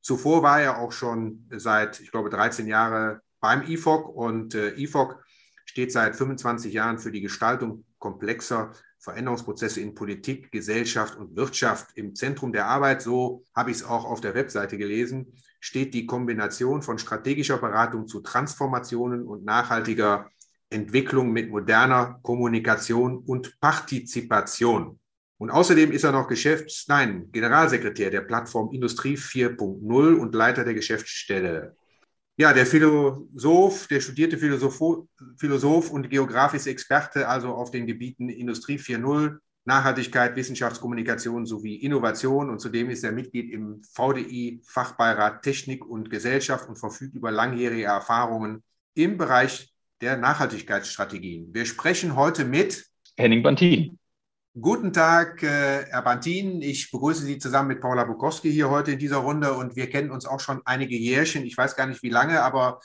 Zuvor 0.00 0.42
war 0.42 0.60
er 0.60 0.78
auch 0.78 0.92
schon 0.92 1.46
seit, 1.50 2.00
ich 2.00 2.10
glaube, 2.10 2.30
13 2.30 2.66
Jahren 2.66 3.20
beim 3.40 3.62
IFOC 3.62 4.08
und 4.08 4.54
äh, 4.54 4.74
IFOC 4.76 5.22
steht 5.64 5.92
seit 5.92 6.16
25 6.16 6.72
Jahren 6.72 6.98
für 6.98 7.10
die 7.10 7.20
Gestaltung 7.20 7.84
komplexer 7.98 8.72
Veränderungsprozesse 8.98 9.80
in 9.80 9.94
Politik, 9.94 10.50
Gesellschaft 10.50 11.16
und 11.16 11.36
Wirtschaft 11.36 11.96
im 11.96 12.14
Zentrum 12.14 12.52
der 12.52 12.66
Arbeit. 12.66 13.02
So 13.02 13.44
habe 13.54 13.70
ich 13.70 13.78
es 13.78 13.84
auch 13.84 14.04
auf 14.04 14.20
der 14.20 14.34
Webseite 14.34 14.78
gelesen. 14.78 15.32
Steht 15.60 15.94
die 15.94 16.06
Kombination 16.06 16.82
von 16.82 16.98
strategischer 16.98 17.58
Beratung 17.58 18.08
zu 18.08 18.20
Transformationen 18.20 19.24
und 19.24 19.44
nachhaltiger 19.44 20.30
Entwicklung 20.70 21.32
mit 21.32 21.50
moderner 21.50 22.18
Kommunikation 22.22 23.18
und 23.18 23.58
Partizipation. 23.60 24.98
Und 25.38 25.50
außerdem 25.50 25.92
ist 25.92 26.04
er 26.04 26.12
noch 26.12 26.28
Geschäfts-, 26.28 26.86
nein, 26.88 27.30
Generalsekretär 27.30 28.10
der 28.10 28.22
Plattform 28.22 28.72
Industrie 28.72 29.16
4.0 29.16 30.14
und 30.14 30.34
Leiter 30.34 30.64
der 30.64 30.74
Geschäftsstelle. 30.74 31.76
Ja, 32.38 32.52
der 32.52 32.66
Philosoph, 32.66 33.86
der 33.88 34.00
studierte 34.00 34.36
Philosoph, 34.38 35.06
Philosoph 35.38 35.90
und 35.90 36.10
geografische 36.10 36.70
Experte, 36.70 37.28
also 37.28 37.48
auf 37.54 37.70
den 37.70 37.86
Gebieten 37.86 38.28
Industrie 38.28 38.78
4.0, 38.78 39.38
Nachhaltigkeit, 39.64 40.36
Wissenschaftskommunikation 40.36 41.44
sowie 41.44 41.76
Innovation 41.76 42.50
und 42.50 42.60
zudem 42.60 42.88
ist 42.90 43.04
er 43.04 43.12
Mitglied 43.12 43.52
im 43.52 43.82
VDI 43.82 44.60
Fachbeirat 44.64 45.42
Technik 45.42 45.84
und 45.84 46.08
Gesellschaft 46.08 46.68
und 46.68 46.76
verfügt 46.76 47.14
über 47.14 47.30
langjährige 47.30 47.84
Erfahrungen 47.84 48.62
im 48.94 49.18
Bereich 49.18 49.75
der 50.00 50.16
Nachhaltigkeitsstrategien. 50.16 51.54
Wir 51.54 51.66
sprechen 51.66 52.16
heute 52.16 52.44
mit 52.44 52.86
Henning 53.16 53.42
Bantin. 53.42 53.98
Guten 54.58 54.92
Tag, 54.92 55.42
äh, 55.42 55.84
Herr 55.90 56.02
Bantin. 56.02 56.62
Ich 56.62 56.90
begrüße 56.90 57.24
Sie 57.24 57.38
zusammen 57.38 57.68
mit 57.68 57.80
Paula 57.80 58.04
Bukowski 58.04 58.50
hier 58.50 58.70
heute 58.70 58.92
in 58.92 58.98
dieser 58.98 59.18
Runde 59.18 59.52
und 59.52 59.76
wir 59.76 59.88
kennen 59.90 60.10
uns 60.10 60.26
auch 60.26 60.40
schon 60.40 60.60
einige 60.64 60.96
Jährchen. 60.96 61.44
Ich 61.44 61.56
weiß 61.56 61.76
gar 61.76 61.86
nicht 61.86 62.02
wie 62.02 62.10
lange, 62.10 62.42
aber 62.42 62.80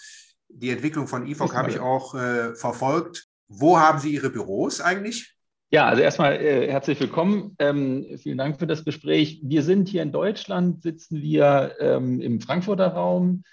die 0.50 0.70
Entwicklung 0.70 1.08
von 1.08 1.28
IFOC 1.28 1.56
habe 1.56 1.70
ich 1.70 1.80
auch 1.80 2.14
äh, 2.14 2.56
verfolgt. 2.56 3.28
Wo 3.48 3.80
haben 3.80 4.00
Sie 4.00 4.14
Ihre 4.14 4.30
Büros 4.30 4.82
eigentlich? 4.82 5.36
Ja, 5.70 5.86
also 5.86 6.02
erstmal 6.02 6.36
äh, 6.36 6.70
herzlich 6.70 7.00
willkommen. 7.00 7.56
Ähm, 7.58 8.06
vielen 8.22 8.38
Dank 8.38 8.60
für 8.60 8.68
das 8.68 8.84
Gespräch. 8.84 9.40
Wir 9.44 9.64
sind 9.64 9.88
hier 9.88 10.04
in 10.04 10.12
Deutschland, 10.12 10.84
sitzen 10.84 11.22
wir 11.22 11.76
ähm, 11.80 12.20
im 12.20 12.42
Frankfurter 12.42 12.88
Raum, 12.88 13.44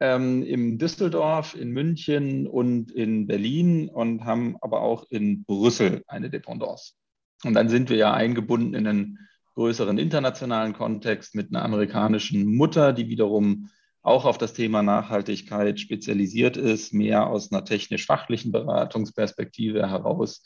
ähm, 0.00 0.42
in 0.42 0.78
Düsseldorf, 0.78 1.54
in 1.54 1.70
München 1.70 2.46
und 2.46 2.90
in 2.90 3.26
Berlin 3.26 3.88
und 3.88 4.24
haben 4.24 4.56
aber 4.60 4.80
auch 4.80 5.04
in 5.10 5.44
Brüssel 5.44 6.02
eine 6.06 6.30
Dependance. 6.30 6.92
Und 7.44 7.54
dann 7.54 7.68
sind 7.68 7.90
wir 7.90 7.96
ja 7.96 8.12
eingebunden 8.12 8.74
in 8.74 8.86
einen 8.86 9.18
größeren 9.54 9.98
internationalen 9.98 10.72
Kontext 10.72 11.34
mit 11.34 11.50
einer 11.50 11.64
amerikanischen 11.64 12.54
Mutter, 12.56 12.92
die 12.92 13.08
wiederum 13.08 13.70
auch 14.02 14.24
auf 14.24 14.38
das 14.38 14.52
Thema 14.52 14.82
Nachhaltigkeit 14.82 15.80
spezialisiert 15.80 16.56
ist, 16.56 16.92
mehr 16.92 17.26
aus 17.26 17.50
einer 17.50 17.64
technisch-fachlichen 17.64 18.52
Beratungsperspektive 18.52 19.88
heraus 19.88 20.42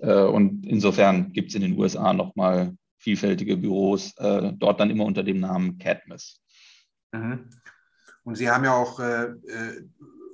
äh, 0.00 0.22
und 0.22 0.66
insofern 0.66 1.32
gibt 1.32 1.50
es 1.50 1.54
in 1.54 1.62
den 1.62 1.78
USA 1.78 2.12
nochmal 2.12 2.76
vielfältige 2.98 3.56
Büros, 3.56 4.16
äh, 4.18 4.52
dort 4.56 4.80
dann 4.80 4.90
immer 4.90 5.04
unter 5.04 5.22
dem 5.22 5.40
Namen 5.40 5.78
Cadmus. 5.78 6.42
Mhm. 7.12 7.50
Und 8.28 8.34
Sie 8.34 8.50
haben 8.50 8.64
ja 8.64 8.74
auch 8.74 9.00
äh, 9.00 9.28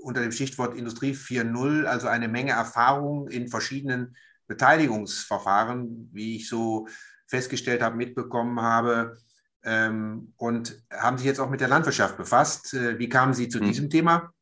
unter 0.02 0.20
dem 0.20 0.32
Stichwort 0.32 0.76
Industrie 0.76 1.12
4.0 1.12 1.84
also 1.84 2.08
eine 2.08 2.26
Menge 2.26 2.50
Erfahrung 2.50 3.28
in 3.28 3.46
verschiedenen 3.46 4.16
Beteiligungsverfahren, 4.48 6.10
wie 6.12 6.34
ich 6.34 6.48
so 6.48 6.88
festgestellt 7.28 7.82
habe, 7.82 7.94
mitbekommen 7.94 8.60
habe. 8.60 9.16
Ähm, 9.62 10.32
und 10.36 10.82
haben 10.90 11.18
sich 11.18 11.26
jetzt 11.26 11.38
auch 11.38 11.48
mit 11.48 11.60
der 11.60 11.68
Landwirtschaft 11.68 12.16
befasst. 12.16 12.74
Wie 12.74 13.08
kamen 13.08 13.32
Sie 13.32 13.48
zu 13.48 13.60
mhm. 13.60 13.66
diesem 13.66 13.90
Thema? 13.90 14.32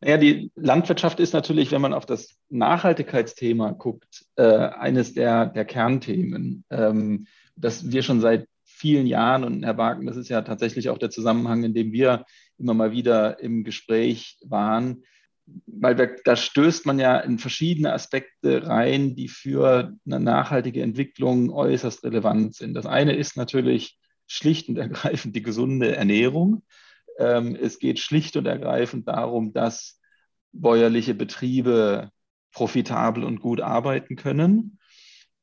Naja, 0.00 0.16
die 0.16 0.50
Landwirtschaft 0.56 1.20
ist 1.20 1.32
natürlich, 1.32 1.70
wenn 1.70 1.80
man 1.80 1.94
auf 1.94 2.06
das 2.06 2.38
Nachhaltigkeitsthema 2.48 3.70
guckt, 3.70 4.26
äh, 4.34 4.42
eines 4.42 5.14
der, 5.14 5.46
der 5.46 5.64
Kernthemen, 5.64 6.64
ähm, 6.70 7.28
das 7.54 7.88
wir 7.88 8.02
schon 8.02 8.20
seit 8.20 8.48
vielen 8.80 9.06
Jahren 9.06 9.44
und 9.44 9.62
Herr 9.62 9.76
Wagen, 9.76 10.06
das 10.06 10.16
ist 10.16 10.30
ja 10.30 10.40
tatsächlich 10.40 10.88
auch 10.88 10.96
der 10.96 11.10
Zusammenhang, 11.10 11.64
in 11.64 11.74
dem 11.74 11.92
wir 11.92 12.24
immer 12.58 12.72
mal 12.72 12.92
wieder 12.92 13.38
im 13.40 13.62
Gespräch 13.62 14.38
waren, 14.42 15.04
weil 15.66 15.98
wir, 15.98 16.16
da 16.24 16.34
stößt 16.34 16.86
man 16.86 16.98
ja 16.98 17.18
in 17.18 17.38
verschiedene 17.38 17.92
Aspekte 17.92 18.66
rein, 18.66 19.14
die 19.14 19.28
für 19.28 19.94
eine 20.06 20.20
nachhaltige 20.20 20.82
Entwicklung 20.82 21.50
äußerst 21.50 22.02
relevant 22.04 22.54
sind. 22.54 22.72
Das 22.72 22.86
eine 22.86 23.14
ist 23.14 23.36
natürlich 23.36 23.98
schlicht 24.26 24.68
und 24.68 24.78
ergreifend 24.78 25.36
die 25.36 25.42
gesunde 25.42 25.94
Ernährung. 25.94 26.62
Ähm, 27.18 27.56
es 27.60 27.78
geht 27.78 27.98
schlicht 27.98 28.36
und 28.36 28.46
ergreifend 28.46 29.08
darum, 29.08 29.52
dass 29.52 30.00
bäuerliche 30.52 31.14
Betriebe 31.14 32.10
profitabel 32.52 33.24
und 33.24 33.40
gut 33.40 33.60
arbeiten 33.60 34.16
können. 34.16 34.79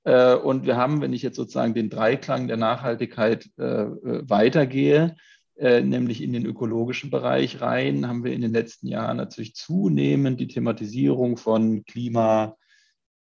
Äh, 0.08 0.36
und 0.36 0.66
wir 0.66 0.78
haben, 0.78 1.02
wenn 1.02 1.12
ich 1.12 1.22
jetzt 1.22 1.36
sozusagen 1.36 1.74
den 1.74 1.90
Dreiklang 1.90 2.48
der 2.48 2.56
Nachhaltigkeit 2.56 3.50
äh, 3.60 3.64
äh, 3.64 4.30
weitergehe, 4.30 5.16
nämlich 5.60 6.22
in 6.22 6.34
den 6.34 6.46
ökologischen 6.46 7.10
Bereich 7.10 7.62
rein, 7.62 8.08
haben 8.08 8.24
wir 8.24 8.32
in 8.32 8.42
den 8.42 8.54
letzten 8.54 8.86
Jahren 8.86 9.18
natürlich 9.18 9.56
zunehmend 9.56 10.40
die 10.40 10.48
Thematisierung 10.48 11.36
von 11.36 11.84
Klima, 11.84 12.56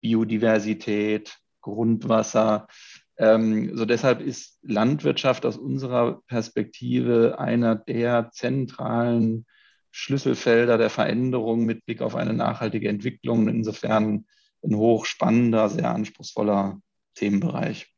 Biodiversität, 0.03 1.39
Grundwasser, 1.63 2.69
ähm, 3.17 3.75
so 3.75 3.87
deshalb 3.87 4.21
ist 4.21 4.59
Landwirtschaft 4.63 5.47
aus 5.47 5.57
unserer 5.57 6.21
Perspektive 6.27 7.39
einer 7.39 7.75
der 7.75 8.29
zentralen 8.33 9.47
Schlüsselfelder 9.91 10.77
der 10.77 10.91
Veränderung 10.91 11.65
mit 11.65 11.87
Blick 11.87 12.03
auf 12.03 12.17
eine 12.17 12.35
nachhaltige 12.35 12.91
Entwicklung. 12.91 13.49
Insofern 13.49 14.27
ein 14.63 14.77
hochspannender, 14.77 15.69
sehr 15.69 15.91
anspruchsvoller 15.95 16.81
Themenbereich. 17.15 17.95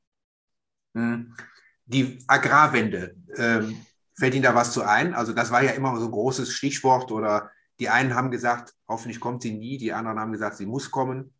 Hm. 0.95 1.35
Die 1.87 2.19
Agrarwende, 2.27 3.17
ähm, 3.37 3.77
fällt 4.15 4.35
Ihnen 4.35 4.43
da 4.43 4.55
was 4.55 4.73
zu 4.73 4.83
ein? 4.83 5.15
Also 5.15 5.33
das 5.33 5.50
war 5.50 5.62
ja 5.62 5.71
immer 5.71 5.97
so 5.99 6.07
ein 6.07 6.11
großes 6.11 6.53
Stichwort 6.53 7.12
oder 7.12 7.50
die 7.79 7.88
einen 7.88 8.15
haben 8.15 8.31
gesagt, 8.31 8.75
hoffentlich 8.88 9.21
kommt 9.21 9.43
sie 9.43 9.53
nie, 9.53 9.79
die 9.79 9.93
anderen 9.93 10.19
haben 10.19 10.33
gesagt, 10.33 10.57
sie 10.57 10.67
muss 10.67 10.91
kommen. 10.91 11.33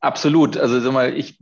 Absolut. 0.00 0.56
Also 0.56 0.80
sag 0.80 0.92
mal, 0.92 1.14
ich, 1.14 1.38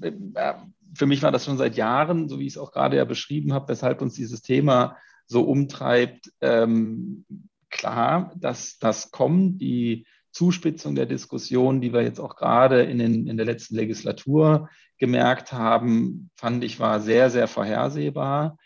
äh, 0.00 0.54
für 0.94 1.06
mich 1.06 1.22
war 1.22 1.32
das 1.32 1.44
schon 1.44 1.58
seit 1.58 1.76
Jahren, 1.76 2.28
so 2.28 2.38
wie 2.38 2.46
ich 2.46 2.54
es 2.54 2.58
auch 2.58 2.70
gerade 2.70 2.96
ja 2.96 3.04
beschrieben 3.04 3.52
habe, 3.52 3.68
weshalb 3.68 4.00
uns 4.00 4.14
dieses 4.14 4.42
Thema 4.42 4.96
so 5.26 5.42
umtreibt, 5.42 6.32
ähm, 6.40 7.24
klar, 7.68 8.32
dass 8.36 8.78
das 8.78 9.10
kommt. 9.10 9.60
Die 9.60 10.06
Zuspitzung 10.36 10.94
der 10.94 11.06
Diskussion, 11.06 11.80
die 11.80 11.94
wir 11.94 12.02
jetzt 12.02 12.20
auch 12.20 12.36
gerade 12.36 12.82
in, 12.82 12.98
den, 12.98 13.26
in 13.26 13.38
der 13.38 13.46
letzten 13.46 13.74
Legislatur 13.74 14.68
gemerkt 14.98 15.52
haben, 15.52 16.30
fand 16.36 16.62
ich 16.62 16.78
war 16.78 17.00
sehr, 17.00 17.30
sehr 17.30 17.48
vorhersehbar. 17.48 18.58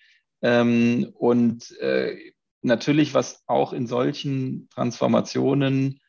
Ähm, 0.42 1.12
und 1.14 1.78
äh, 1.78 2.16
natürlich, 2.62 3.14
was 3.14 3.44
auch 3.46 3.72
in 3.72 3.86
solchen 3.86 4.68
Transformationen 4.70 6.00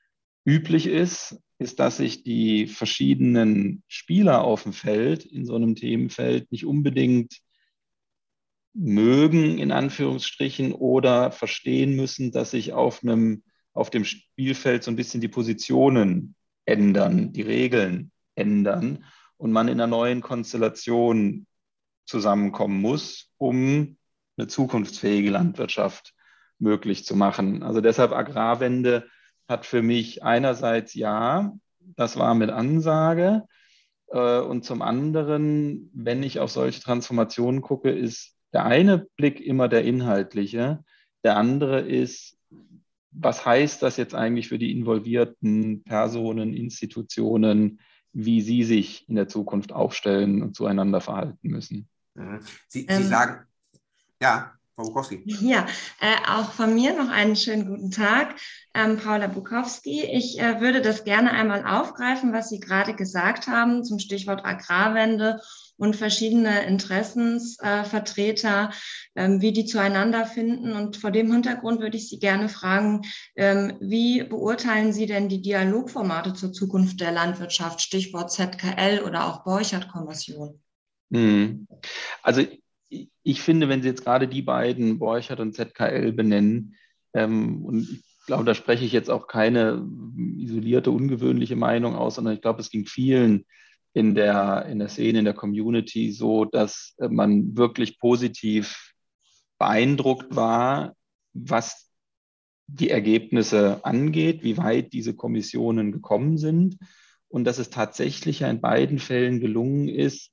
üblich 0.46 0.88
ist, 0.88 1.39
ist, 1.60 1.80
dass 1.80 1.98
sich 1.98 2.24
die 2.24 2.65
verschiedenen 2.65 3.84
Spieler 3.88 4.44
auf 4.44 4.63
dem 4.63 4.74
Feld 4.74 5.25
in 5.25 5.46
so 5.46 5.56
einem 5.56 5.75
Themenfeld 5.75 6.51
nicht 6.51 6.65
unbedingt 6.65 7.38
mögen, 8.74 9.60
in 9.60 9.72
Anführungsstrichen, 9.72 10.72
oder 10.72 11.32
verstehen 11.32 11.96
müssen, 11.96 12.32
dass 12.32 12.50
sich 12.50 12.74
auf, 12.74 13.03
einem, 13.03 13.44
auf 13.74 13.90
dem 13.90 14.06
Spielfeld 14.06 14.84
so 14.84 14.92
ein 14.92 14.96
bisschen 14.96 15.22
die 15.22 15.28
Positionen 15.28 16.36
ändern, 16.66 17.34
die 17.34 17.42
Regeln 17.42 18.12
ändern 18.36 19.06
und 19.38 19.51
man 19.51 19.68
in 19.68 19.80
einer 19.80 19.88
neuen 19.88 20.22
Konstellation 20.22 21.48
zusammenkommen 22.06 22.82
muss, 22.82 23.30
um 23.38 23.98
eine 24.38 24.48
zukunftsfähige 24.48 25.32
Landwirtschaft 25.32 26.13
möglich 26.60 27.06
zu 27.06 27.16
machen. 27.16 27.63
Also 27.63 27.82
deshalb 27.82 28.12
Agrarwende 28.12 29.08
hat 29.48 29.66
für 29.66 29.82
mich 29.82 30.24
einerseits 30.24 30.94
ja, 30.94 31.54
das 31.80 32.18
war 32.18 32.36
mit 32.36 32.50
Ansage. 32.50 33.44
Äh, 34.08 34.40
und 34.40 34.63
zum 34.63 34.82
anderen, 34.82 35.90
wenn 35.94 36.24
ich 36.24 36.40
auf 36.40 36.51
solche 36.51 36.82
Transformationen 36.82 37.62
gucke, 37.62 37.92
ist 37.92 38.36
der 38.54 38.66
eine 38.66 39.08
Blick 39.18 39.40
immer 39.40 39.68
der 39.68 39.84
inhaltliche. 39.84 40.84
Der 41.24 41.38
andere 41.38 41.82
ist, 41.82 42.38
was 43.12 43.46
heißt 43.46 43.82
das 43.82 43.98
jetzt 43.98 44.15
eigentlich 44.15 44.48
für 44.48 44.58
die 44.58 44.72
involvierten 44.72 45.84
Personen, 45.84 46.53
Institutionen, 46.53 47.80
wie 48.13 48.41
sie 48.41 48.63
sich 48.63 49.08
in 49.08 49.15
der 49.15 49.27
Zukunft 49.27 49.72
aufstellen 49.72 50.41
und 50.41 50.56
zueinander 50.56 51.01
verhalten 51.01 51.50
müssen? 51.50 51.88
Mhm. 52.15 52.39
Sie, 52.68 52.82
Sie 52.82 52.88
ähm, 52.88 53.03
sagen, 53.03 53.46
ja. 54.22 54.53
Frau 54.75 54.86
Bukowski. 54.86 55.22
Ja, 55.25 55.68
äh, 56.00 56.30
auch 56.30 56.53
von 56.53 56.74
mir 56.74 56.96
noch 56.96 57.10
einen 57.10 57.36
schönen 57.36 57.68
guten 57.68 57.91
Tag, 57.91 58.36
ähm, 58.74 58.98
Paula 58.98 59.27
Bukowski. 59.27 60.03
Ich 60.06 60.39
äh, 60.39 60.62
würde 60.62 60.82
das 60.82 61.03
gerne 61.03 61.32
einmal 61.32 61.65
aufgreifen, 61.65 62.32
was 62.32 62.50
Sie 62.50 62.62
gerade 62.62 62.96
gesagt 62.96 63.48
haben 63.48 63.84
zum 63.84 64.00
Stichwort 64.00 64.46
Agrarwende 64.46 65.41
und 65.82 65.96
verschiedene 65.96 66.66
Interessensvertreter, 66.68 68.70
äh, 69.16 69.26
ähm, 69.26 69.42
wie 69.42 69.52
die 69.52 69.66
zueinander 69.66 70.28
finden. 70.28 70.74
Und 70.74 70.98
vor 70.98 71.10
dem 71.10 71.32
Hintergrund 71.32 71.82
würde 71.82 71.98
ich 71.98 72.08
Sie 72.08 72.20
gerne 72.20 72.50
fragen, 72.50 73.02
ähm, 73.36 73.74
wie 73.80 74.24
beurteilen 74.24 74.94
Sie 74.94 75.08
denn 75.08 75.28
die 75.28 75.42
Dialogformate 75.42 76.36
zur 76.36 76.54
Zukunft 76.54 77.02
der 77.02 77.12
Landwirtschaft, 77.12 77.82
Stichwort 77.82 78.32
ZKL 78.32 79.02
oder 79.04 79.26
auch 79.26 79.44
Borchert-Kommission? 79.44 80.62
Hm. 81.12 81.68
Also 82.22 82.44
ich 83.24 83.42
finde, 83.42 83.68
wenn 83.68 83.82
Sie 83.82 83.88
jetzt 83.88 84.04
gerade 84.04 84.28
die 84.28 84.44
beiden, 84.44 85.00
Borchert 85.00 85.40
und 85.40 85.56
ZKL, 85.56 86.12
benennen, 86.12 86.76
ähm, 87.16 87.66
und 87.66 87.90
ich 87.90 88.26
glaube, 88.28 88.44
da 88.44 88.54
spreche 88.54 88.86
ich 88.86 88.92
jetzt 88.92 89.10
auch 89.10 89.26
keine 89.26 89.84
isolierte, 90.38 90.92
ungewöhnliche 90.92 91.56
Meinung 91.56 91.96
aus, 91.96 92.16
sondern 92.16 92.36
ich 92.36 92.42
glaube, 92.42 92.62
es 92.62 92.70
ging 92.70 92.86
vielen 92.86 93.46
in 93.93 94.15
der, 94.15 94.65
in 94.67 94.79
der 94.79 94.88
Szene, 94.88 95.19
in 95.19 95.25
der 95.25 95.33
Community 95.33 96.12
so, 96.12 96.45
dass 96.45 96.95
äh, 96.98 97.10
man 97.10 97.57
wirklich 97.57 98.00
positiv 98.00 98.93
beeindruckt 99.60 100.36
war, 100.36 100.95
was 101.33 101.89
die 102.67 102.89
Ergebnisse 102.89 103.83
angeht, 103.83 104.43
wie 104.43 104.57
weit 104.57 104.93
diese 104.93 105.13
Kommissionen 105.13 105.91
gekommen 105.91 106.38
sind 106.38 106.77
und 107.27 107.43
dass 107.43 107.57
es 107.57 107.69
tatsächlich 107.69 108.41
in 108.41 108.62
beiden 108.62 109.00
Fällen 109.00 109.39
gelungen 109.39 109.89
ist, 109.89 110.31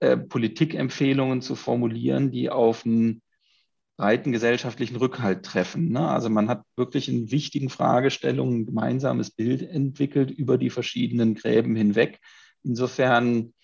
äh, 0.00 0.16
Politikempfehlungen 0.16 1.42
zu 1.42 1.56
formulieren, 1.56 2.30
die 2.30 2.50
auf 2.50 2.86
einen 2.86 3.22
breiten 3.96 4.30
gesellschaftlichen 4.30 4.96
Rückhalt 4.96 5.44
treffen. 5.44 5.90
Ne? 5.90 6.06
Also 6.08 6.28
man 6.28 6.48
hat 6.48 6.62
wirklich 6.76 7.08
in 7.08 7.30
wichtigen 7.30 7.70
Fragestellungen 7.70 8.60
ein 8.60 8.66
gemeinsames 8.66 9.30
Bild 9.30 9.62
entwickelt 9.62 10.30
über 10.30 10.58
die 10.58 10.70
verschiedenen 10.70 11.34
Gräben 11.34 11.74
hinweg. 11.74 12.20
Insofern 12.66 13.54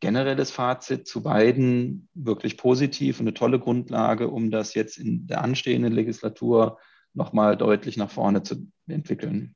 generelles 0.00 0.50
Fazit 0.50 1.06
zu 1.06 1.22
beiden 1.22 2.08
wirklich 2.12 2.56
positiv 2.56 3.20
und 3.20 3.26
eine 3.26 3.34
tolle 3.34 3.60
Grundlage, 3.60 4.28
um 4.28 4.50
das 4.50 4.74
jetzt 4.74 4.98
in 4.98 5.26
der 5.28 5.42
anstehenden 5.42 5.92
Legislatur 5.92 6.78
nochmal 7.14 7.56
deutlich 7.56 7.96
nach 7.96 8.10
vorne 8.10 8.42
zu 8.42 8.66
entwickeln. 8.88 9.54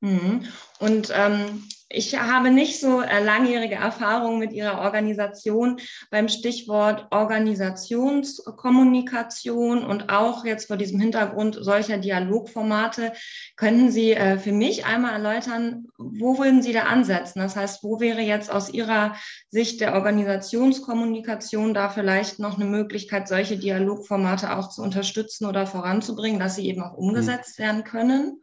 Mhm. 0.00 0.44
Und 0.78 1.12
ähm, 1.14 1.62
ich 1.88 2.18
habe 2.18 2.50
nicht 2.50 2.80
so 2.80 3.00
äh, 3.00 3.22
langjährige 3.22 3.76
Erfahrung 3.76 4.40
mit 4.40 4.52
Ihrer 4.52 4.80
Organisation 4.80 5.78
beim 6.10 6.26
Stichwort 6.28 7.06
Organisationskommunikation 7.10 9.84
und 9.84 10.10
auch 10.10 10.44
jetzt 10.44 10.66
vor 10.66 10.76
diesem 10.76 10.98
Hintergrund 10.98 11.56
solcher 11.60 11.98
Dialogformate. 11.98 13.12
Können 13.54 13.92
Sie 13.92 14.10
äh, 14.12 14.36
für 14.38 14.50
mich 14.50 14.84
einmal 14.84 15.12
erläutern, 15.12 15.86
wo 15.96 16.38
würden 16.38 16.60
Sie 16.60 16.72
da 16.72 16.82
ansetzen? 16.84 17.38
Das 17.38 17.54
heißt, 17.54 17.84
wo 17.84 18.00
wäre 18.00 18.20
jetzt 18.20 18.50
aus 18.50 18.68
Ihrer 18.68 19.14
Sicht 19.50 19.80
der 19.80 19.94
Organisationskommunikation 19.94 21.72
da 21.72 21.88
vielleicht 21.88 22.40
noch 22.40 22.56
eine 22.56 22.64
Möglichkeit, 22.64 23.28
solche 23.28 23.58
Dialogformate 23.58 24.56
auch 24.56 24.70
zu 24.70 24.82
unterstützen 24.82 25.46
oder 25.46 25.68
voranzubringen, 25.68 26.40
dass 26.40 26.56
sie 26.56 26.68
eben 26.68 26.82
auch 26.82 26.94
umgesetzt 26.94 27.60
werden 27.60 27.84
können? 27.84 28.40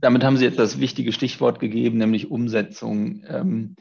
Damit 0.00 0.24
haben 0.24 0.36
Sie 0.36 0.44
jetzt 0.44 0.58
das 0.58 0.80
wichtige 0.80 1.12
Stichwort 1.12 1.60
gegeben, 1.60 1.98
nämlich 1.98 2.30
Umsetzung. 2.30 3.22
Ähm, 3.26 3.76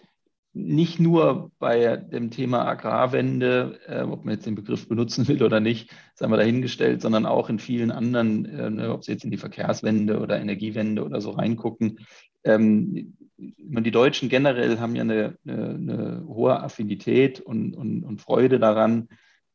nicht 0.54 1.00
nur 1.00 1.52
bei 1.60 1.98
dem 1.98 2.32
Thema 2.32 2.66
Agrarwende, 2.66 3.80
äh, 3.86 4.02
ob 4.02 4.26
man 4.26 4.34
jetzt 4.34 4.48
den 4.48 4.56
Begriff 4.56 4.88
benutzen 4.88 5.28
will 5.28 5.44
oder 5.44 5.60
nicht, 5.60 5.92
sagen 6.16 6.32
wir 6.32 6.38
dahingestellt, 6.38 7.02
sondern 7.02 7.26
auch 7.26 7.50
in 7.50 7.60
vielen 7.60 7.92
anderen, 7.92 8.46
äh, 8.46 8.70
ne, 8.70 8.94
ob 8.94 9.04
Sie 9.04 9.12
jetzt 9.12 9.24
in 9.24 9.32
die 9.32 9.38
Verkehrswende 9.38 10.20
oder 10.20 10.40
Energiewende 10.40 11.04
oder 11.06 11.22
so 11.22 11.32
reingucken. 11.32 12.00
Ähm, 12.44 13.14
die 13.38 13.92
Deutschen 13.92 14.30
generell 14.30 14.80
haben 14.80 14.96
ja 14.96 15.04
eine, 15.04 15.38
eine, 15.46 15.70
eine 15.70 16.24
hohe 16.28 16.60
Affinität 16.60 17.40
und, 17.40 17.76
und, 17.76 18.04
und 18.04 18.22
Freude 18.22 18.58
daran, 18.58 19.10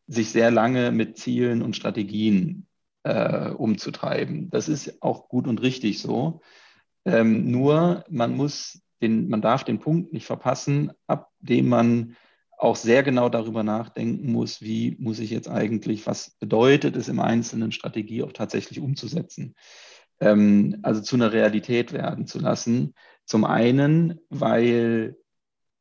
sich 0.06 0.30
sehr 0.30 0.52
lange 0.52 0.92
mit 0.92 1.16
Zielen 1.16 1.62
und 1.62 1.74
Strategien 1.74 2.66
äh, 3.04 3.50
umzutreiben. 3.50 4.50
Das 4.50 4.68
ist 4.68 5.02
auch 5.02 5.28
gut 5.28 5.46
und 5.46 5.62
richtig 5.62 6.00
so. 6.00 6.40
Ähm, 7.04 7.50
nur 7.50 8.04
man 8.08 8.36
muss 8.36 8.80
den, 9.00 9.28
man 9.28 9.42
darf 9.42 9.64
den 9.64 9.80
Punkt 9.80 10.12
nicht 10.12 10.26
verpassen, 10.26 10.92
ab 11.06 11.30
dem 11.40 11.68
man 11.68 12.16
auch 12.56 12.76
sehr 12.76 13.02
genau 13.02 13.28
darüber 13.28 13.64
nachdenken 13.64 14.30
muss, 14.30 14.62
wie 14.62 14.96
muss 15.00 15.18
ich 15.18 15.30
jetzt 15.30 15.48
eigentlich, 15.48 16.06
was 16.06 16.30
bedeutet 16.38 16.94
es 16.94 17.08
im 17.08 17.18
Einzelnen, 17.18 17.72
Strategie 17.72 18.22
auch 18.22 18.32
tatsächlich 18.32 18.78
umzusetzen. 18.78 19.56
Ähm, 20.20 20.78
also 20.82 21.00
zu 21.00 21.16
einer 21.16 21.32
Realität 21.32 21.92
werden 21.92 22.28
zu 22.28 22.38
lassen. 22.38 22.94
Zum 23.24 23.44
einen, 23.44 24.20
weil 24.28 25.16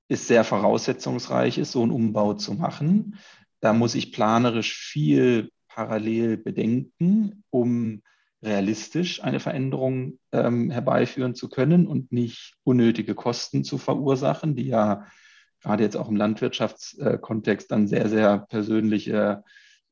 es 0.08 0.28
sehr 0.28 0.44
voraussetzungsreich 0.44 1.60
ist, 1.60 1.72
so 1.72 1.84
einen 1.84 1.92
Umbau 1.92 2.34
zu 2.34 2.56
machen. 2.56 3.20
Da 3.60 3.74
muss 3.74 3.94
ich 3.94 4.12
planerisch 4.12 4.76
viel 4.76 5.52
parallel 5.74 6.38
bedenken, 6.38 7.44
um 7.50 8.02
realistisch 8.44 9.24
eine 9.24 9.40
Veränderung 9.40 10.20
ähm, 10.32 10.72
herbeiführen 10.72 11.36
zu 11.36 11.50
können 11.50 11.88
und 11.88 12.12
nicht 12.12 12.56
unnötige 12.64 13.16
Kosten 13.16 13.64
zu 13.64 13.78
verursachen, 13.78 14.56
die 14.56 14.68
ja 14.68 15.06
gerade 15.62 15.84
jetzt 15.84 15.96
auch 15.96 16.10
im 16.10 16.16
Landwirtschaftskontext 16.16 17.72
dann 17.72 17.88
sehr, 17.88 18.10
sehr 18.10 18.40
persönliche, 18.40 19.44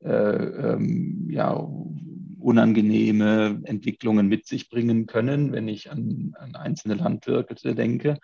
äh, 0.03 0.09
ähm, 0.09 1.27
ja, 1.29 1.51
unangenehme 2.39 3.61
Entwicklungen 3.65 4.27
mit 4.27 4.47
sich 4.47 4.69
bringen 4.69 5.05
können, 5.05 5.51
wenn 5.51 5.67
ich 5.67 5.91
an, 5.91 6.33
an 6.39 6.55
einzelne 6.55 6.95
Landwirte 6.95 7.75
denke. 7.75 8.17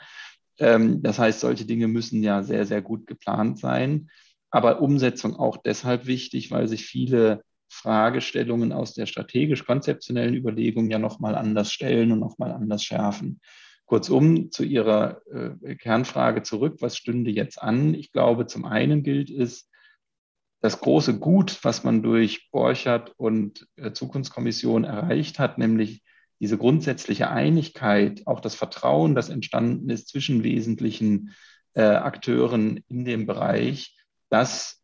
Ähm, 0.57 1.03
das 1.03 1.19
heißt, 1.19 1.41
solche 1.41 1.65
Dinge 1.65 1.87
müssen 1.87 2.23
ja 2.23 2.41
sehr, 2.41 2.65
sehr 2.65 2.81
gut 2.81 3.05
geplant 3.05 3.59
sein 3.59 4.09
aber 4.55 4.81
Umsetzung 4.81 5.35
auch 5.35 5.57
deshalb 5.57 6.05
wichtig, 6.05 6.49
weil 6.49 6.69
sich 6.69 6.85
viele 6.85 7.43
Fragestellungen 7.67 8.71
aus 8.71 8.93
der 8.93 9.05
strategisch-konzeptionellen 9.05 10.33
Überlegung 10.33 10.89
ja 10.89 10.97
nochmal 10.97 11.35
anders 11.35 11.73
stellen 11.73 12.13
und 12.13 12.19
nochmal 12.19 12.53
anders 12.53 12.81
schärfen. 12.81 13.41
Kurzum, 13.83 14.51
zu 14.51 14.63
Ihrer 14.63 15.21
äh, 15.29 15.75
Kernfrage 15.75 16.41
zurück, 16.43 16.77
was 16.79 16.95
stünde 16.95 17.31
jetzt 17.31 17.61
an? 17.61 17.95
Ich 17.95 18.13
glaube, 18.13 18.45
zum 18.47 18.63
einen 18.63 19.03
gilt 19.03 19.29
es, 19.29 19.69
das 20.61 20.79
große 20.79 21.19
Gut, 21.19 21.59
was 21.63 21.83
man 21.83 22.01
durch 22.01 22.49
Borchert 22.49 23.13
und 23.17 23.67
äh, 23.75 23.91
Zukunftskommission 23.91 24.85
erreicht 24.85 25.37
hat, 25.37 25.57
nämlich 25.57 26.01
diese 26.39 26.57
grundsätzliche 26.57 27.29
Einigkeit, 27.29 28.25
auch 28.25 28.39
das 28.39 28.55
Vertrauen, 28.55 29.15
das 29.15 29.27
entstanden 29.27 29.89
ist 29.89 30.07
zwischen 30.07 30.45
wesentlichen 30.45 31.35
äh, 31.73 31.81
Akteuren 31.81 32.85
in 32.87 33.03
dem 33.03 33.25
Bereich, 33.25 33.91
das 34.35 34.81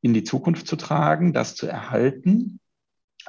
in 0.00 0.12
die 0.12 0.24
Zukunft 0.24 0.66
zu 0.66 0.74
tragen, 0.74 1.32
das 1.32 1.54
zu 1.54 1.68
erhalten, 1.68 2.58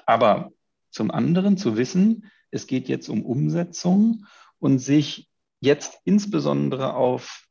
aber 0.07 0.51
zum 0.89 1.11
anderen 1.11 1.57
zu 1.57 1.77
wissen, 1.77 2.31
es 2.49 2.65
geht 2.65 2.89
jetzt 2.89 3.07
um 3.07 3.23
Umsetzung 3.23 4.25
und 4.57 4.79
sich 4.79 5.29
jetzt 5.59 5.99
insbesondere 6.05 6.95
auf 6.95 7.45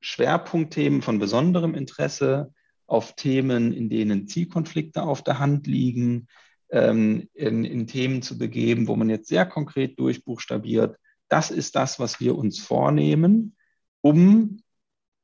Schwerpunktthemen 0.00 1.00
von 1.00 1.18
besonderem 1.18 1.74
Interesse, 1.74 2.52
auf 2.86 3.14
Themen, 3.14 3.72
in 3.72 3.88
denen 3.88 4.28
Zielkonflikte 4.28 5.02
auf 5.02 5.22
der 5.22 5.38
Hand 5.38 5.66
liegen, 5.66 6.28
ähm, 6.70 7.30
in, 7.32 7.64
in 7.64 7.86
Themen 7.86 8.20
zu 8.20 8.36
begeben, 8.36 8.88
wo 8.88 8.96
man 8.96 9.08
jetzt 9.08 9.28
sehr 9.28 9.46
konkret 9.46 9.98
durchbuchstabiert, 9.98 10.98
das 11.28 11.50
ist 11.50 11.76
das, 11.76 11.98
was 11.98 12.20
wir 12.20 12.36
uns 12.36 12.60
vornehmen, 12.60 13.56
um 14.02 14.61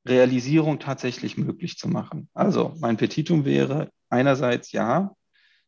Realisierung 0.08 0.78
tatsächlich 0.78 1.36
möglich 1.36 1.76
zu 1.78 1.88
machen. 1.88 2.28
Also 2.34 2.74
mein 2.80 2.96
Petitum 2.96 3.44
wäre 3.44 3.90
einerseits 4.08 4.72
ja, 4.72 5.14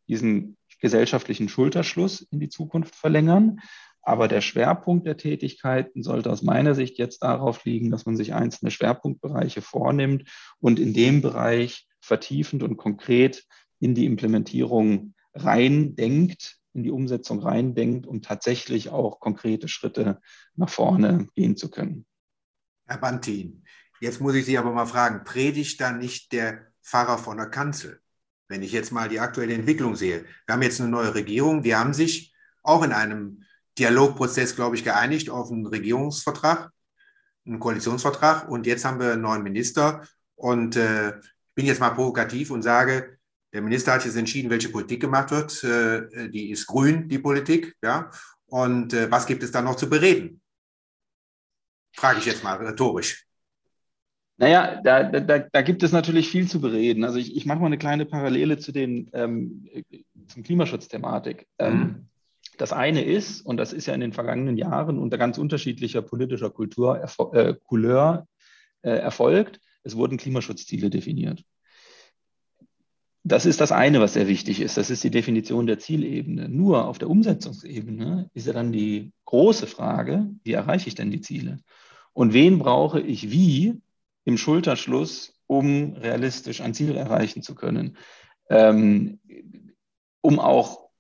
diesen 0.09 0.57
gesellschaftlichen 0.81 1.49
Schulterschluss 1.49 2.23
in 2.31 2.41
die 2.41 2.49
Zukunft 2.49 2.95
verlängern, 2.95 3.61
aber 4.03 4.29
der 4.29 4.41
Schwerpunkt 4.41 5.07
der 5.07 5.17
Tätigkeiten 5.17 6.03
sollte 6.03 6.31
aus 6.31 6.43
meiner 6.43 6.75
Sicht 6.75 6.99
jetzt 6.99 7.23
darauf 7.23 7.65
liegen, 7.65 7.91
dass 7.91 8.07
man 8.07 8.17
sich 8.17 8.35
einzelne 8.35 8.71
Schwerpunktbereiche 8.71 9.61
vornimmt 9.61 10.29
und 10.59 10.79
in 10.79 10.95
dem 10.95 11.21
Bereich 11.21 11.87
vertiefend 12.01 12.63
und 12.63 12.77
konkret 12.77 13.45
in 13.79 13.95
die 13.95 14.07
Implementierung 14.07 15.15
reindenkt, 15.35 16.57
in 16.73 16.83
die 16.83 16.91
Umsetzung 16.91 17.41
reindenkt, 17.41 18.07
um 18.07 18.23
tatsächlich 18.23 18.89
auch 18.89 19.21
konkrete 19.21 19.69
Schritte 19.69 20.21
nach 20.55 20.71
vorne 20.71 21.29
gehen 21.35 21.57
zu 21.57 21.71
können. 21.71 22.07
Herr 22.87 22.99
Bantin, 22.99 23.65
Jetzt 24.01 24.21
muss 24.21 24.35
ich 24.35 24.47
Sie 24.47 24.57
aber 24.57 24.73
mal 24.73 24.87
fragen, 24.87 25.25
predigt 25.25 25.81
da 25.81 25.93
nicht 25.93 26.33
der 26.33 26.73
Pfarrer 26.83 27.19
von 27.19 27.37
der 27.37 27.51
Kanzel? 27.51 28.01
Wenn 28.49 28.63
ich 28.63 28.73
jetzt 28.73 28.93
mal 28.93 29.09
die 29.09 29.21
aktuelle 29.21 29.55
Entwicklung 29.55 29.95
sehe. 29.95 30.25
Wir 30.47 30.55
haben 30.55 30.63
jetzt 30.63 30.81
eine 30.81 30.89
neue 30.89 31.15
Regierung, 31.15 31.63
die 31.63 31.77
haben 31.77 31.93
sich 31.93 32.35
auch 32.63 32.83
in 32.83 32.93
einem 32.93 33.45
Dialogprozess, 33.79 34.57
glaube 34.57 34.77
ich, 34.77 34.85
geeinigt 34.85 35.31
auf 35.31 35.51
einen 35.51 35.67
Regierungsvertrag, 35.67 36.71
einen 37.47 37.61
Koalitionsvertrag. 37.61 38.49
Und 38.49 38.67
jetzt 38.67 38.85
haben 38.85 38.99
wir 38.99 39.13
einen 39.13 39.23
neuen 39.23 39.43
Minister. 39.43 40.07
Und 40.35 40.77
äh, 40.77 41.13
bin 41.55 41.67
jetzt 41.67 41.81
mal 41.81 41.91
provokativ 41.91 42.51
und 42.51 42.63
sage, 42.63 43.19
der 43.53 43.63
Minister 43.63 43.93
hat 43.93 44.05
jetzt 44.05 44.17
entschieden, 44.17 44.51
welche 44.51 44.71
Politik 44.71 45.01
gemacht 45.01 45.31
wird. 45.31 45.63
Äh, 45.63 46.31
die 46.31 46.51
ist 46.51 46.67
grün, 46.67 47.09
die 47.09 47.19
Politik. 47.19 47.77
Ja? 47.83 48.11
Und 48.47 48.95
äh, 48.95 49.11
was 49.11 49.27
gibt 49.27 49.43
es 49.43 49.53
da 49.53 49.61
noch 49.61 49.77
zu 49.77 49.89
bereden? 49.89 50.41
Frage 51.95 52.21
ich 52.21 52.27
jetzt 52.27 52.43
mal 52.43 52.57
rhetorisch. 52.57 53.30
Naja, 54.41 54.81
da, 54.83 55.03
da, 55.03 55.39
da 55.41 55.61
gibt 55.61 55.83
es 55.83 55.93
natürlich 55.93 56.31
viel 56.31 56.49
zu 56.49 56.63
bereden. 56.63 57.05
Also 57.05 57.19
ich, 57.19 57.37
ich 57.37 57.45
mache 57.45 57.59
mal 57.59 57.67
eine 57.67 57.77
kleine 57.77 58.07
Parallele 58.07 58.57
zu 58.57 58.73
den 58.73 59.11
ähm, 59.13 59.69
zum 60.29 60.43
Klimaschutzthematik. 60.43 61.47
Ähm, 61.59 61.79
mhm. 61.79 62.09
das 62.57 62.73
eine 62.73 63.05
ist, 63.05 63.43
und 63.43 63.59
das 63.59 63.75
ist 63.75 63.85
ja 63.85 63.93
in 63.93 64.01
den 64.01 64.15
vergangenen 64.15 64.57
Jahren 64.57 64.99
unter 64.99 65.19
ganz 65.19 65.37
unterschiedlicher 65.37 66.01
politischer 66.01 66.49
Kultur, 66.49 67.05
äh, 67.35 67.55
Couleur 67.67 68.27
äh, 68.81 68.93
erfolgt, 68.93 69.61
es 69.83 69.95
wurden 69.95 70.17
Klimaschutzziele 70.17 70.89
definiert. 70.89 71.45
Das 73.23 73.45
ist 73.45 73.61
das 73.61 73.73
eine, 73.73 74.01
was 74.01 74.15
sehr 74.15 74.27
wichtig 74.27 74.63
ist. 74.63 74.79
Das 74.79 74.89
ist 74.89 75.05
die 75.05 75.11
Definition 75.11 75.67
der 75.67 75.79
Zielebene. 75.79 76.49
Nur 76.49 76.89
auf 76.89 76.97
der 76.97 77.11
Umsetzungsebene 77.11 78.31
ist 78.33 78.47
ja 78.47 78.55
dann 78.55 78.73
die 78.73 79.13
große 79.27 79.67
Frage, 79.67 80.31
wie 80.45 80.53
erreiche 80.53 80.89
ich 80.89 80.95
denn 80.95 81.11
die 81.11 81.21
Ziele? 81.21 81.59
Und 82.15 82.33
wen 82.33 82.59
brauche 82.59 83.03
ich 83.03 83.31
wie, 83.31 83.83
im 84.25 84.37
Schulterschluss, 84.37 85.35
um 85.47 85.95
realistisch 85.95 86.61
ein 86.61 86.75
Ziel 86.75 86.97
erreichen 86.97 87.43
zu 87.43 87.55
können. 87.55 87.97
Ähm, 88.49 89.21
um 90.21 90.39
auch 90.39 90.91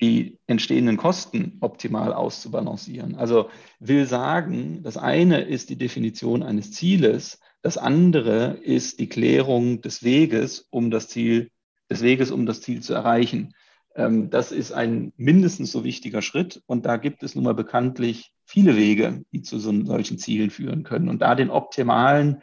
die 0.00 0.38
entstehenden 0.46 0.96
Kosten 0.96 1.58
optimal 1.60 2.12
auszubalancieren. 2.12 3.14
Also 3.14 3.50
will 3.78 4.06
sagen, 4.06 4.82
das 4.82 4.96
eine 4.96 5.42
ist 5.42 5.70
die 5.70 5.76
Definition 5.76 6.42
eines 6.42 6.72
Zieles, 6.72 7.38
das 7.62 7.78
andere 7.78 8.58
ist 8.60 8.98
die 8.98 9.08
Klärung 9.08 9.80
des 9.80 10.02
Weges, 10.02 10.66
um 10.70 10.90
das 10.90 11.08
Ziel, 11.08 11.50
des 11.88 12.02
Weges, 12.02 12.32
um 12.32 12.46
das 12.46 12.60
Ziel 12.60 12.82
zu 12.82 12.94
erreichen. 12.94 13.54
Ähm, 13.94 14.30
das 14.30 14.50
ist 14.50 14.72
ein 14.72 15.12
mindestens 15.16 15.70
so 15.70 15.84
wichtiger 15.84 16.22
Schritt 16.22 16.62
und 16.66 16.84
da 16.84 16.96
gibt 16.96 17.22
es 17.22 17.36
nun 17.36 17.44
mal 17.44 17.54
bekanntlich 17.54 18.32
viele 18.44 18.76
Wege, 18.76 19.22
die 19.32 19.42
zu 19.42 19.60
so, 19.60 19.72
solchen 19.84 20.18
Zielen 20.18 20.50
führen 20.50 20.82
können. 20.82 21.08
Und 21.08 21.22
da 21.22 21.36
den 21.36 21.50
optimalen 21.50 22.42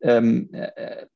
ähm, 0.00 0.48
äh, 0.52 1.06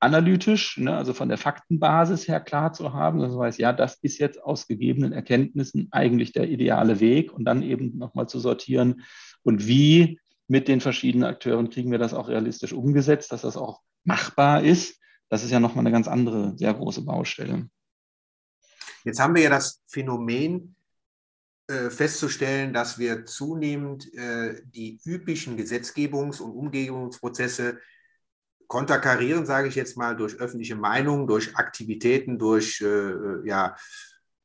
analytisch, 0.00 0.78
ne, 0.78 0.96
also 0.96 1.14
von 1.14 1.28
der 1.28 1.38
Faktenbasis 1.38 2.26
her 2.26 2.40
klar 2.40 2.72
zu 2.72 2.92
haben, 2.92 3.20
dass 3.20 3.30
man 3.30 3.38
weiß, 3.38 3.58
ja, 3.58 3.72
das 3.72 3.94
ist 4.02 4.18
jetzt 4.18 4.42
aus 4.42 4.66
gegebenen 4.66 5.12
Erkenntnissen 5.12 5.88
eigentlich 5.92 6.32
der 6.32 6.48
ideale 6.48 6.98
Weg 6.98 7.32
und 7.32 7.44
dann 7.44 7.62
eben 7.62 7.96
nochmal 7.98 8.28
zu 8.28 8.40
sortieren 8.40 9.02
und 9.44 9.66
wie 9.68 10.18
mit 10.48 10.66
den 10.66 10.80
verschiedenen 10.80 11.24
Akteuren 11.24 11.70
kriegen 11.70 11.92
wir 11.92 11.98
das 11.98 12.14
auch 12.14 12.28
realistisch 12.28 12.72
umgesetzt, 12.72 13.30
dass 13.30 13.42
das 13.42 13.56
auch 13.56 13.80
machbar 14.04 14.64
ist. 14.64 15.00
Das 15.28 15.44
ist 15.44 15.50
ja 15.50 15.60
nochmal 15.60 15.82
eine 15.82 15.92
ganz 15.92 16.08
andere, 16.08 16.58
sehr 16.58 16.74
große 16.74 17.02
Baustelle. 17.04 17.68
Jetzt 19.04 19.20
haben 19.20 19.34
wir 19.34 19.42
ja 19.42 19.50
das 19.50 19.82
Phänomen 19.86 20.74
äh, 21.68 21.90
festzustellen, 21.90 22.72
dass 22.72 22.98
wir 22.98 23.24
zunehmend 23.24 24.12
äh, 24.14 24.60
die 24.64 25.00
üblichen 25.04 25.56
Gesetzgebungs- 25.56 26.40
und 26.40 26.50
Umgebungsprozesse 26.50 27.78
konterkarieren, 28.72 29.44
sage 29.44 29.68
ich 29.68 29.74
jetzt 29.74 29.98
mal, 29.98 30.16
durch 30.16 30.36
öffentliche 30.36 30.76
Meinung, 30.76 31.26
durch 31.26 31.54
Aktivitäten, 31.56 32.38
durch 32.38 32.80
äh, 32.80 32.86
äh, 32.86 33.46
ja, 33.46 33.76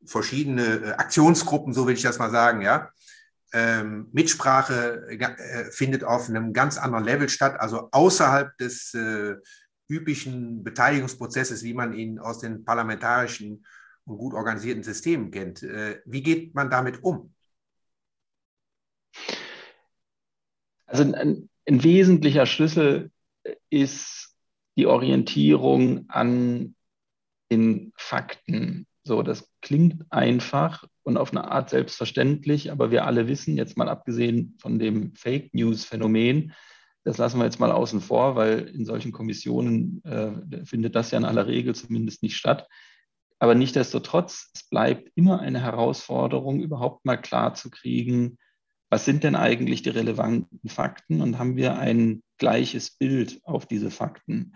verschiedene 0.06 0.66
äh, 0.66 0.92
Aktionsgruppen, 0.92 1.74
so 1.74 1.88
will 1.88 1.94
ich 1.94 2.02
das 2.02 2.20
mal 2.20 2.30
sagen, 2.30 2.62
ja. 2.62 2.92
Ähm, 3.54 4.10
Mitsprache 4.12 5.08
äh, 5.08 5.72
findet 5.72 6.04
auf 6.04 6.28
einem 6.28 6.52
ganz 6.52 6.78
anderen 6.78 7.06
Level 7.06 7.30
statt, 7.30 7.58
also 7.58 7.88
außerhalb 7.94 8.58
des 8.58 8.94
äh, 8.96 9.36
üblichen 9.88 10.62
Beteiligungsprozesses, 10.62 11.64
wie 11.64 11.74
man 11.74 11.94
ihn 11.94 12.20
aus 12.20 12.40
den 12.40 12.66
parlamentarischen 12.66 13.66
und 14.04 14.18
gut 14.18 14.34
organisierten 14.34 14.84
Systemen 14.84 15.32
kennt. 15.32 15.64
Äh, 15.64 16.02
wie 16.04 16.22
geht 16.22 16.54
man 16.54 16.70
damit 16.70 17.02
um? 17.02 17.34
Also 20.86 21.04
ein, 21.04 21.50
ein 21.66 21.84
wesentlicher 21.86 22.46
Schlüssel 22.46 23.10
ist 23.70 24.36
die 24.78 24.86
Orientierung 24.86 26.06
an 26.10 26.76
den 27.52 27.94
Fakten. 27.96 28.86
So, 29.04 29.22
das 29.24 29.50
klingt 29.62 30.06
einfach 30.12 30.84
und 31.04 31.18
auf 31.18 31.32
eine 31.32 31.50
Art 31.50 31.70
selbstverständlich, 31.70 32.72
aber 32.72 32.92
wir 32.92 33.06
alle 33.06 33.28
wissen, 33.28 33.56
jetzt 33.56 33.78
mal 33.78 33.88
abgesehen 33.88 34.58
von 34.60 34.80
dem 34.80 35.16
Fake 35.16 35.54
News-Phänomen, 35.54 36.54
das 37.06 37.18
lassen 37.18 37.40
wir 37.40 37.46
jetzt 37.46 37.62
mal 37.62 37.72
außen 37.72 38.02
vor, 38.02 38.36
weil 38.36 38.68
in 38.68 38.84
solchen 38.84 39.14
Kommissionen 39.14 40.04
äh, 40.04 40.66
findet 40.66 40.94
das 40.94 41.12
ja 41.12 41.18
in 41.18 41.24
aller 41.24 41.48
Regel 41.48 41.74
zumindest 41.74 42.22
nicht 42.22 42.36
statt. 42.36 42.68
Aber 43.40 43.56
nichtdestotrotz, 43.56 44.52
es 44.54 44.68
bleibt 44.70 45.12
immer 45.16 45.40
eine 45.40 45.62
Herausforderung, 45.62 46.60
überhaupt 46.60 47.06
mal 47.06 47.16
klar 47.16 47.54
zu 47.54 47.70
kriegen, 47.70 48.38
was 48.90 49.06
sind 49.06 49.24
denn 49.24 49.36
eigentlich 49.36 49.82
die 49.82 49.90
relevanten 49.90 50.70
Fakten 50.70 51.22
und 51.22 51.38
haben 51.38 51.58
wir 51.58 51.78
ein 51.78 52.24
gleiches 52.38 52.92
Bild 52.92 53.40
auf 53.44 53.66
diese 53.66 53.92
Fakten? 53.92 54.54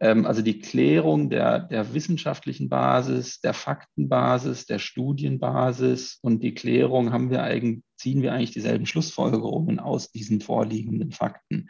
Ähm, 0.00 0.26
also 0.26 0.42
die 0.42 0.58
Klärung 0.58 1.30
der, 1.30 1.60
der 1.60 1.94
wissenschaftlichen 1.94 2.68
Basis, 2.68 3.40
der 3.40 3.54
Faktenbasis, 3.54 4.66
der 4.66 4.78
Studienbasis 4.78 6.18
und 6.22 6.42
die 6.42 6.54
Klärung 6.54 7.12
haben 7.12 7.30
wir 7.30 7.42
eigentlich, 7.42 7.82
ziehen 7.96 8.22
wir 8.22 8.32
eigentlich 8.32 8.52
dieselben 8.52 8.86
Schlussfolgerungen 8.86 9.80
aus 9.80 10.10
diesen 10.12 10.40
vorliegenden 10.40 11.12
Fakten. 11.12 11.68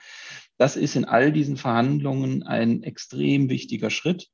Das 0.59 0.77
ist 0.77 0.97
in 0.97 1.05
all 1.05 1.33
diesen 1.33 1.57
Verhandlungen 1.57 2.43
ein 2.43 2.83
extrem 2.83 3.49
wichtiger 3.49 3.91
Schritt. 3.91 4.29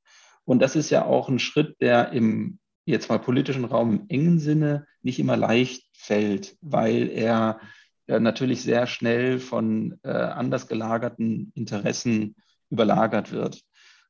Und 0.44 0.60
das 0.60 0.74
ist 0.74 0.90
ja 0.90 1.04
auch 1.04 1.28
ein 1.28 1.38
Schritt, 1.38 1.76
der 1.80 2.12
im 2.12 2.58
jetzt 2.84 3.08
mal 3.08 3.18
politischen 3.18 3.64
Raum 3.64 3.92
im 3.92 4.04
engen 4.08 4.38
Sinne 4.38 4.86
nicht 5.02 5.18
immer 5.18 5.36
leicht 5.36 5.84
fällt, 5.92 6.56
weil 6.60 7.08
er 7.08 7.60
äh, 8.06 8.20
natürlich 8.20 8.62
sehr 8.62 8.86
schnell 8.86 9.38
von 9.38 9.98
äh, 10.02 10.10
anders 10.10 10.68
gelagerten 10.68 11.52
Interessen 11.54 12.36
überlagert 12.70 13.32
wird. 13.32 13.62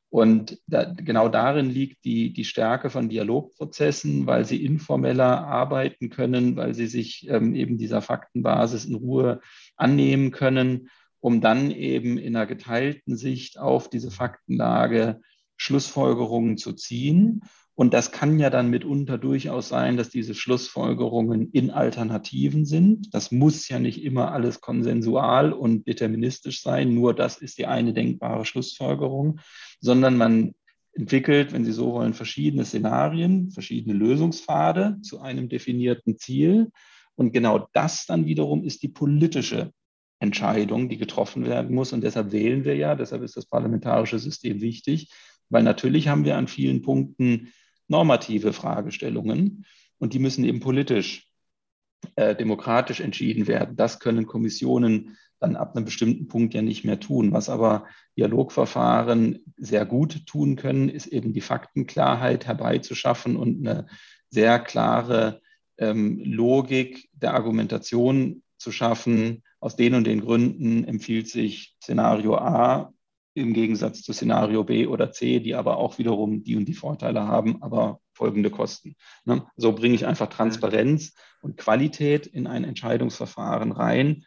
Und 0.09 0.59
da, 0.67 0.85
genau 0.85 1.29
darin 1.29 1.71
liegt 1.71 2.05
die, 2.05 2.35
die 2.35 2.45
Stärke 2.45 2.91
von 2.91 3.09
Dialogprozessen, 3.09 4.27
weil 4.27 4.45
sie 4.45 4.63
informeller 4.63 5.47
arbeiten 5.47 6.11
können, 6.11 6.55
weil 6.55 6.75
sie 6.75 6.87
sich 6.87 7.27
ähm, 7.31 7.55
eben 7.55 7.79
dieser 7.79 8.03
Faktenbasis 8.03 8.85
in 8.85 8.95
Ruhe 8.95 9.41
annehmen 9.77 10.31
können, 10.31 10.91
um 11.21 11.41
dann 11.41 11.71
eben 11.71 12.19
in 12.19 12.37
einer 12.37 12.47
geteilten 12.47 13.17
Sicht 13.17 13.59
auf 13.59 13.89
diese 13.89 14.11
Faktenlage 14.11 15.23
Schlussfolgerungen 15.63 16.59
zu 16.59 16.73
ziehen 16.73 17.43
und 17.75 17.95
das 17.95 18.13
kann 18.13 18.39
ja 18.39 18.51
dann 18.51 18.69
mitunter 18.69 19.17
durchaus 19.17 19.69
sein, 19.69 19.97
dass 19.97 20.11
diese 20.11 20.35
Schlussfolgerungen 20.35 21.51
in 21.53 21.71
Alternativen 21.71 22.67
sind. 22.67 23.15
Das 23.15 23.33
muss 23.33 23.69
ja 23.69 23.79
nicht 23.79 24.05
immer 24.05 24.33
alles 24.33 24.61
konsensual 24.61 25.53
und 25.53 25.87
deterministisch 25.87 26.61
sein, 26.61 26.95
nur 26.95 27.15
das 27.15 27.39
ist 27.39 27.59
die 27.59 27.67
eine 27.67 27.95
denkbare 27.95 28.45
Schlussfolgerung, 28.45 29.41
sondern 29.81 30.19
man 30.19 30.55
entwickelt, 30.93 31.53
wenn 31.53 31.65
Sie 31.65 31.73
so 31.73 31.93
wollen, 31.93 32.13
verschiedene 32.13 32.67
Szenarien, 32.67 33.51
verschiedene 33.51 33.95
Lösungspfade 33.95 34.99
zu 35.01 35.21
einem 35.21 35.49
definierten 35.49 36.19
Ziel. 36.19 36.71
Und 37.15 37.33
genau 37.33 37.69
das 37.73 38.05
dann 38.05 38.27
wiederum 38.27 38.65
ist 38.65 38.83
die 38.83 38.89
politische 38.89 39.73
Entscheidung, 40.19 40.91
die 40.91 40.99
getroffen 40.99 41.47
werden 41.47 41.75
muss. 41.75 41.95
Und 41.95 42.05
deshalb 42.05 42.33
wählen 42.33 42.65
wir 42.65 42.77
ja, 42.77 42.95
deshalb 42.95 43.23
ist 43.23 43.37
das 43.39 43.47
parlamentarische 43.47 44.19
System 44.19 44.61
wichtig, 44.61 45.11
weil 45.53 45.63
natürlich 45.63 46.09
haben 46.09 46.25
wir 46.25 46.37
an 46.37 46.49
vielen 46.49 46.83
Punkten 46.83 47.53
normative 47.87 48.53
Fragestellungen 48.53 49.67
und 49.99 50.15
die 50.15 50.19
müssen 50.19 50.45
eben 50.45 50.61
politisch, 50.61 51.29
äh, 52.17 52.35
demokratisch 52.35 53.01
entschieden 53.01 53.47
werden. 53.47 53.77
Das 53.77 54.01
können 54.01 54.27
Kommissionen 54.27 55.17
dann 55.39 55.57
ab 55.57 55.77
einem 55.77 55.85
bestimmten 55.85 56.29
Punkt 56.29 56.55
ja 56.55 56.63
nicht 56.63 56.85
mehr 56.85 57.01
tun. 57.01 57.33
Was 57.33 57.49
aber 57.49 57.87
Dialogverfahren 58.17 59.41
sehr 59.57 59.85
gut 59.85 60.27
tun 60.27 60.57
können, 60.57 60.89
ist 60.89 61.07
eben 61.07 61.33
die 61.33 61.41
Faktenklarheit 61.41 62.47
herbeizuschaffen 62.47 63.37
und 63.37 63.67
eine 63.67 63.87
sehr 64.31 64.59
klare 64.59 65.41
ähm, 65.79 66.23
Logik 66.25 67.09
der 67.13 67.35
Argumentation 67.35 68.43
zu 68.57 68.73
schaffen. 68.73 69.43
Aus 69.61 69.77
den 69.77 69.95
und 69.95 70.07
den 70.07 70.21
Gründen 70.21 70.85
empfiehlt 70.85 71.29
sich 71.29 71.77
Szenario 71.83 72.37
A 72.37 72.93
im 73.35 73.53
Gegensatz 73.53 74.03
zu 74.03 74.13
Szenario 74.13 74.65
B 74.65 74.87
oder 74.87 75.11
C, 75.11 75.41
die 75.41 75.55
aber 75.55 75.79
auch 75.79 75.99
wiederum 75.99 76.43
die 76.45 76.57
und 76.57 76.67
die 76.67 76.75
Vorteile 76.75 77.27
haben, 77.27 77.63
aber 77.63 78.01
folgende 78.13 78.51
Kosten. 78.51 78.97
Ne? 79.25 79.47
So 79.57 79.73
bringe 79.73 79.95
ich 79.95 80.07
einfach 80.07 80.29
Transparenz 80.29 81.15
und 81.41 81.57
Qualität 81.57 82.27
in 82.27 82.47
ein 82.47 82.65
Entscheidungsverfahren 82.65 83.73
rein. 83.73 84.25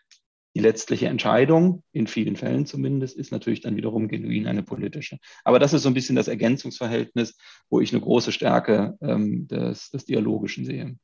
Die 0.55 0.61
letztliche 0.61 1.07
Entscheidung, 1.07 1.83
in 1.91 2.07
vielen 2.07 2.37
Fällen 2.37 2.65
zumindest, 2.65 3.17
ist 3.17 3.31
natürlich 3.31 3.61
dann 3.61 3.75
wiederum 3.75 4.07
genuin 4.07 4.47
eine 4.47 4.63
politische. 4.63 5.19
Aber 5.43 5.59
das 5.59 5.73
ist 5.73 5.83
so 5.83 5.89
ein 5.89 5.93
bisschen 5.93 6.15
das 6.15 6.29
Ergänzungsverhältnis, 6.29 7.37
wo 7.69 7.81
ich 7.81 7.91
eine 7.91 8.01
große 8.01 8.31
Stärke 8.31 8.97
ähm, 9.01 9.47
des, 9.47 9.89
des 9.91 10.05
Dialogischen 10.05 10.65
sehe. 10.65 10.97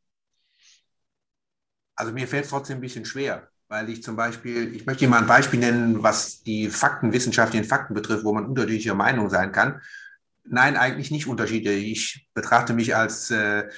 Also 1.95 2.13
mir 2.13 2.27
fällt 2.27 2.45
es 2.45 2.49
trotzdem 2.49 2.77
ein 2.77 2.81
bisschen 2.81 3.05
schwer, 3.05 3.50
weil 3.71 3.89
ich 3.89 4.03
zum 4.03 4.17
Beispiel, 4.17 4.75
ich 4.75 4.85
möchte 4.85 5.05
Ihnen 5.05 5.11
mal 5.11 5.21
ein 5.21 5.27
Beispiel 5.27 5.61
nennen, 5.61 6.03
was 6.03 6.43
die 6.43 6.69
Fakten, 6.69 7.13
wissenschaftlichen 7.13 7.63
Fakten 7.63 7.93
betrifft, 7.93 8.25
wo 8.25 8.33
man 8.33 8.45
unterschiedlicher 8.45 8.95
Meinung 8.95 9.29
sein 9.29 9.53
kann. 9.53 9.81
Nein, 10.43 10.75
eigentlich 10.75 11.09
nicht 11.09 11.25
unterschiedlich. 11.25 11.85
Ich 11.89 12.29
betrachte 12.33 12.73
mich 12.73 12.93
als 12.97 13.31
äh, 13.31 13.69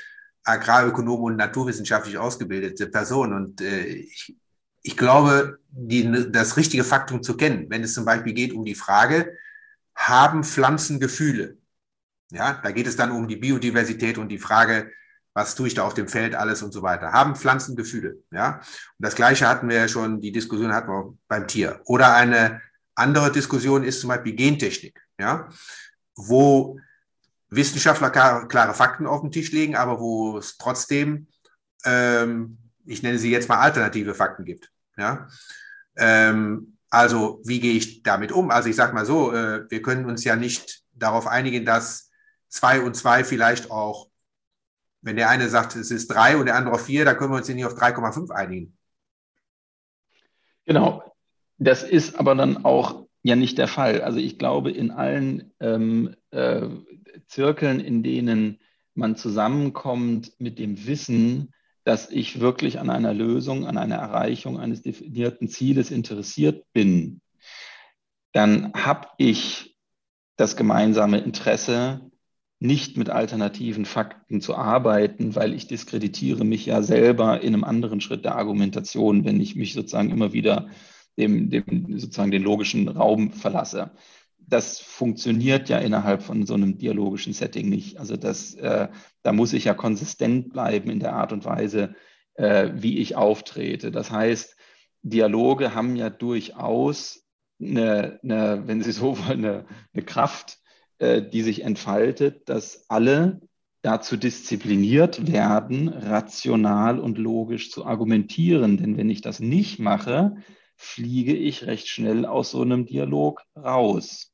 Agrarökonom 0.43 1.21
und 1.21 1.35
naturwissenschaftlich 1.35 2.17
ausgebildete 2.17 2.87
Person 2.87 3.33
und 3.33 3.61
äh, 3.61 3.83
ich, 3.83 4.35
ich 4.81 4.97
glaube, 4.97 5.59
die, 5.69 6.25
das 6.31 6.57
richtige 6.57 6.83
Faktum 6.83 7.21
zu 7.21 7.37
kennen, 7.37 7.67
wenn 7.69 7.83
es 7.83 7.93
zum 7.93 8.03
Beispiel 8.03 8.33
geht 8.33 8.53
um 8.53 8.65
die 8.65 8.73
Frage, 8.73 9.37
haben 9.93 10.43
Pflanzen 10.43 10.99
Gefühle? 10.99 11.57
Ja, 12.31 12.59
da 12.63 12.71
geht 12.71 12.87
es 12.87 12.95
dann 12.95 13.11
um 13.11 13.27
die 13.27 13.35
Biodiversität 13.35 14.17
und 14.17 14.29
die 14.29 14.39
Frage, 14.39 14.91
was 15.33 15.55
tue 15.55 15.67
ich 15.67 15.73
da 15.73 15.83
auf 15.83 15.93
dem 15.93 16.07
Feld 16.07 16.35
alles 16.35 16.61
und 16.61 16.71
so 16.71 16.81
weiter. 16.83 17.11
Haben 17.11 17.35
Pflanzen 17.35 17.75
Gefühle, 17.75 18.17
ja? 18.31 18.57
Und 18.57 19.05
das 19.05 19.15
Gleiche 19.15 19.47
hatten 19.47 19.67
wir 19.69 19.77
ja 19.77 19.87
schon, 19.87 20.21
die 20.21 20.31
Diskussion 20.31 20.73
hatten 20.73 20.89
wir 20.89 21.17
beim 21.27 21.47
Tier. 21.47 21.81
Oder 21.85 22.13
eine 22.13 22.61
andere 22.95 23.31
Diskussion 23.31 23.83
ist 23.83 24.01
zum 24.01 24.09
Beispiel 24.09 24.35
Gentechnik, 24.35 25.01
ja? 25.19 25.49
Wo 26.15 26.79
Wissenschaftler 27.49 28.09
klare, 28.09 28.73
Fakten 28.73 29.07
auf 29.07 29.21
den 29.21 29.31
Tisch 29.31 29.51
legen, 29.51 29.75
aber 29.75 29.99
wo 29.99 30.37
es 30.37 30.57
trotzdem, 30.57 31.27
ähm, 31.85 32.57
ich 32.85 33.01
nenne 33.01 33.17
sie 33.17 33.31
jetzt 33.31 33.49
mal 33.49 33.59
alternative 33.59 34.13
Fakten 34.13 34.45
gibt, 34.45 34.71
ja? 34.97 35.27
Ähm, 35.95 36.77
also, 36.89 37.41
wie 37.43 37.59
gehe 37.59 37.73
ich 37.73 38.03
damit 38.03 38.31
um? 38.31 38.51
Also, 38.51 38.69
ich 38.69 38.75
sage 38.75 38.93
mal 38.93 39.05
so, 39.05 39.33
äh, 39.33 39.65
wir 39.69 39.81
können 39.81 40.05
uns 40.05 40.23
ja 40.23 40.35
nicht 40.35 40.83
darauf 40.91 41.25
einigen, 41.25 41.65
dass 41.65 42.11
zwei 42.49 42.81
und 42.81 42.95
zwei 42.95 43.23
vielleicht 43.23 43.71
auch 43.71 44.09
Wenn 45.03 45.17
der 45.17 45.29
eine 45.29 45.49
sagt, 45.49 45.75
es 45.75 45.91
ist 45.91 46.07
drei 46.07 46.37
und 46.37 46.45
der 46.45 46.55
andere 46.55 46.75
auf 46.75 46.85
vier, 46.85 47.05
dann 47.05 47.17
können 47.17 47.31
wir 47.31 47.37
uns 47.37 47.49
nicht 47.49 47.65
auf 47.65 47.77
3,5 47.77 48.31
einigen. 48.31 48.77
Genau. 50.65 51.03
Das 51.57 51.83
ist 51.83 52.19
aber 52.19 52.35
dann 52.35 52.65
auch 52.65 53.05
ja 53.21 53.35
nicht 53.35 53.57
der 53.57 53.67
Fall. 53.67 54.01
Also 54.01 54.17
ich 54.19 54.39
glaube, 54.39 54.71
in 54.71 54.91
allen 54.91 55.53
ähm, 55.59 56.15
äh, 56.31 56.67
Zirkeln, 57.27 57.79
in 57.79 58.01
denen 58.01 58.59
man 58.95 59.15
zusammenkommt 59.15 60.33
mit 60.39 60.57
dem 60.57 60.87
Wissen, 60.87 61.53
dass 61.83 62.09
ich 62.09 62.39
wirklich 62.39 62.79
an 62.79 62.89
einer 62.89 63.13
Lösung, 63.13 63.65
an 63.65 63.77
einer 63.77 63.95
Erreichung 63.95 64.59
eines 64.59 64.81
definierten 64.81 65.49
Zieles 65.49 65.91
interessiert 65.91 66.65
bin, 66.71 67.21
dann 68.31 68.73
habe 68.73 69.09
ich 69.17 69.77
das 70.37 70.55
gemeinsame 70.55 71.19
Interesse, 71.19 72.09
nicht 72.63 72.95
mit 72.95 73.09
alternativen 73.09 73.83
Fakten 73.83 74.39
zu 74.39 74.55
arbeiten, 74.55 75.35
weil 75.35 75.53
ich 75.53 75.67
diskreditiere 75.67 76.45
mich 76.45 76.65
ja 76.65 76.81
selber 76.81 77.41
in 77.41 77.53
einem 77.53 77.65
anderen 77.65 77.99
Schritt 77.99 78.23
der 78.23 78.35
Argumentation, 78.37 79.25
wenn 79.25 79.41
ich 79.41 79.57
mich 79.57 79.73
sozusagen 79.73 80.09
immer 80.09 80.31
wieder 80.31 80.69
dem, 81.17 81.49
dem 81.49 81.99
sozusagen 81.99 82.31
den 82.31 82.41
logischen 82.41 82.87
Raum 82.87 83.33
verlasse. 83.33 83.91
Das 84.39 84.79
funktioniert 84.79 85.67
ja 85.67 85.79
innerhalb 85.79 86.23
von 86.23 86.45
so 86.45 86.53
einem 86.53 86.77
dialogischen 86.77 87.33
Setting 87.33 87.67
nicht. 87.67 87.99
Also 87.99 88.15
das, 88.15 88.53
äh, 88.55 88.87
da 89.23 89.33
muss 89.33 89.51
ich 89.51 89.65
ja 89.65 89.73
konsistent 89.73 90.53
bleiben 90.53 90.89
in 90.89 91.01
der 91.01 91.13
Art 91.13 91.33
und 91.33 91.43
Weise, 91.43 91.95
äh, 92.35 92.71
wie 92.75 92.99
ich 92.99 93.17
auftrete. 93.17 93.91
Das 93.91 94.09
heißt, 94.09 94.55
Dialoge 95.01 95.75
haben 95.75 95.97
ja 95.97 96.09
durchaus 96.09 97.25
eine, 97.61 98.21
eine 98.23 98.63
wenn 98.67 98.81
Sie 98.81 98.93
so 98.93 99.17
wollen, 99.19 99.43
eine, 99.43 99.65
eine 99.93 100.03
Kraft, 100.03 100.62
die 101.01 101.41
sich 101.41 101.63
entfaltet, 101.63 102.47
dass 102.49 102.85
alle 102.89 103.41
dazu 103.81 104.15
diszipliniert 104.15 105.31
werden, 105.31 105.89
rational 105.89 106.99
und 106.99 107.17
logisch 107.17 107.71
zu 107.71 107.85
argumentieren. 107.85 108.77
Denn 108.77 108.97
wenn 108.97 109.09
ich 109.09 109.21
das 109.21 109.39
nicht 109.39 109.79
mache, 109.79 110.37
fliege 110.77 111.35
ich 111.35 111.65
recht 111.65 111.87
schnell 111.87 112.25
aus 112.25 112.51
so 112.51 112.61
einem 112.61 112.85
Dialog 112.85 113.41
raus. 113.55 114.31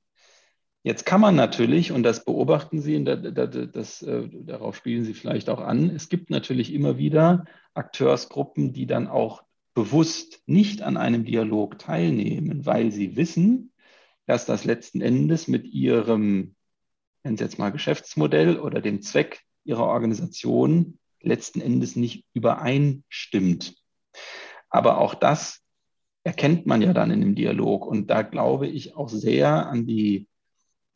Jetzt 0.83 1.05
kann 1.05 1.19
man 1.19 1.35
natürlich, 1.35 1.91
und 1.91 2.03
das 2.03 2.23
beobachten 2.23 2.79
Sie, 2.79 2.95
und 2.95 3.05
das, 3.05 3.49
das, 3.73 4.01
äh, 4.01 4.29
darauf 4.31 4.77
spielen 4.77 5.03
Sie 5.03 5.13
vielleicht 5.13 5.49
auch 5.49 5.59
an, 5.59 5.89
es 5.89 6.07
gibt 6.07 6.29
natürlich 6.29 6.73
immer 6.73 6.97
wieder 6.97 7.45
Akteursgruppen, 7.73 8.71
die 8.71 8.85
dann 8.85 9.07
auch 9.07 9.43
bewusst 9.73 10.41
nicht 10.45 10.81
an 10.81 10.97
einem 10.97 11.25
Dialog 11.25 11.79
teilnehmen, 11.79 12.65
weil 12.65 12.91
sie 12.91 13.15
wissen, 13.15 13.68
dass 14.29 14.45
das 14.45 14.63
letzten 14.63 15.01
Endes 15.01 15.47
mit 15.47 15.65
ihrem, 15.65 16.53
nennen 17.23 17.35
Sie 17.35 17.43
jetzt 17.43 17.57
mal 17.57 17.71
Geschäftsmodell 17.71 18.59
oder 18.59 18.79
dem 18.79 19.01
Zweck 19.01 19.41
ihrer 19.63 19.87
Organisation 19.87 20.99
letzten 21.19 21.61
Endes 21.61 21.95
nicht 21.95 22.25
übereinstimmt. 22.35 23.73
Aber 24.69 24.99
auch 24.99 25.15
das 25.15 25.61
erkennt 26.23 26.67
man 26.67 26.83
ja 26.83 26.93
dann 26.93 27.09
in 27.09 27.21
dem 27.21 27.33
Dialog. 27.33 27.87
Und 27.87 28.11
da 28.11 28.21
glaube 28.21 28.67
ich 28.67 28.95
auch 28.95 29.09
sehr 29.09 29.65
an 29.65 29.87
die 29.87 30.27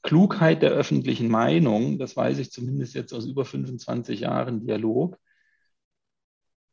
Klugheit 0.03 0.61
der 0.61 0.69
öffentlichen 0.69 1.27
Meinung. 1.27 1.97
Das 1.97 2.15
weiß 2.15 2.37
ich 2.37 2.51
zumindest 2.51 2.93
jetzt 2.93 3.13
aus 3.13 3.25
über 3.25 3.45
25 3.45 4.19
Jahren 4.19 4.63
Dialog. 4.63 5.17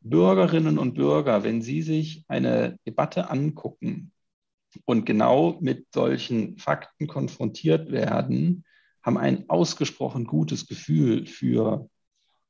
Bürgerinnen 0.02 0.78
und 0.78 0.92
Bürger, 0.92 1.42
wenn 1.42 1.62
sie 1.62 1.80
sich 1.80 2.22
eine 2.28 2.78
Debatte 2.86 3.30
angucken, 3.30 4.12
und 4.84 5.06
genau 5.06 5.58
mit 5.60 5.86
solchen 5.92 6.58
Fakten 6.58 7.06
konfrontiert 7.06 7.90
werden, 7.90 8.64
haben 9.02 9.18
ein 9.18 9.48
ausgesprochen 9.48 10.24
gutes 10.24 10.66
Gefühl 10.66 11.26
für 11.26 11.88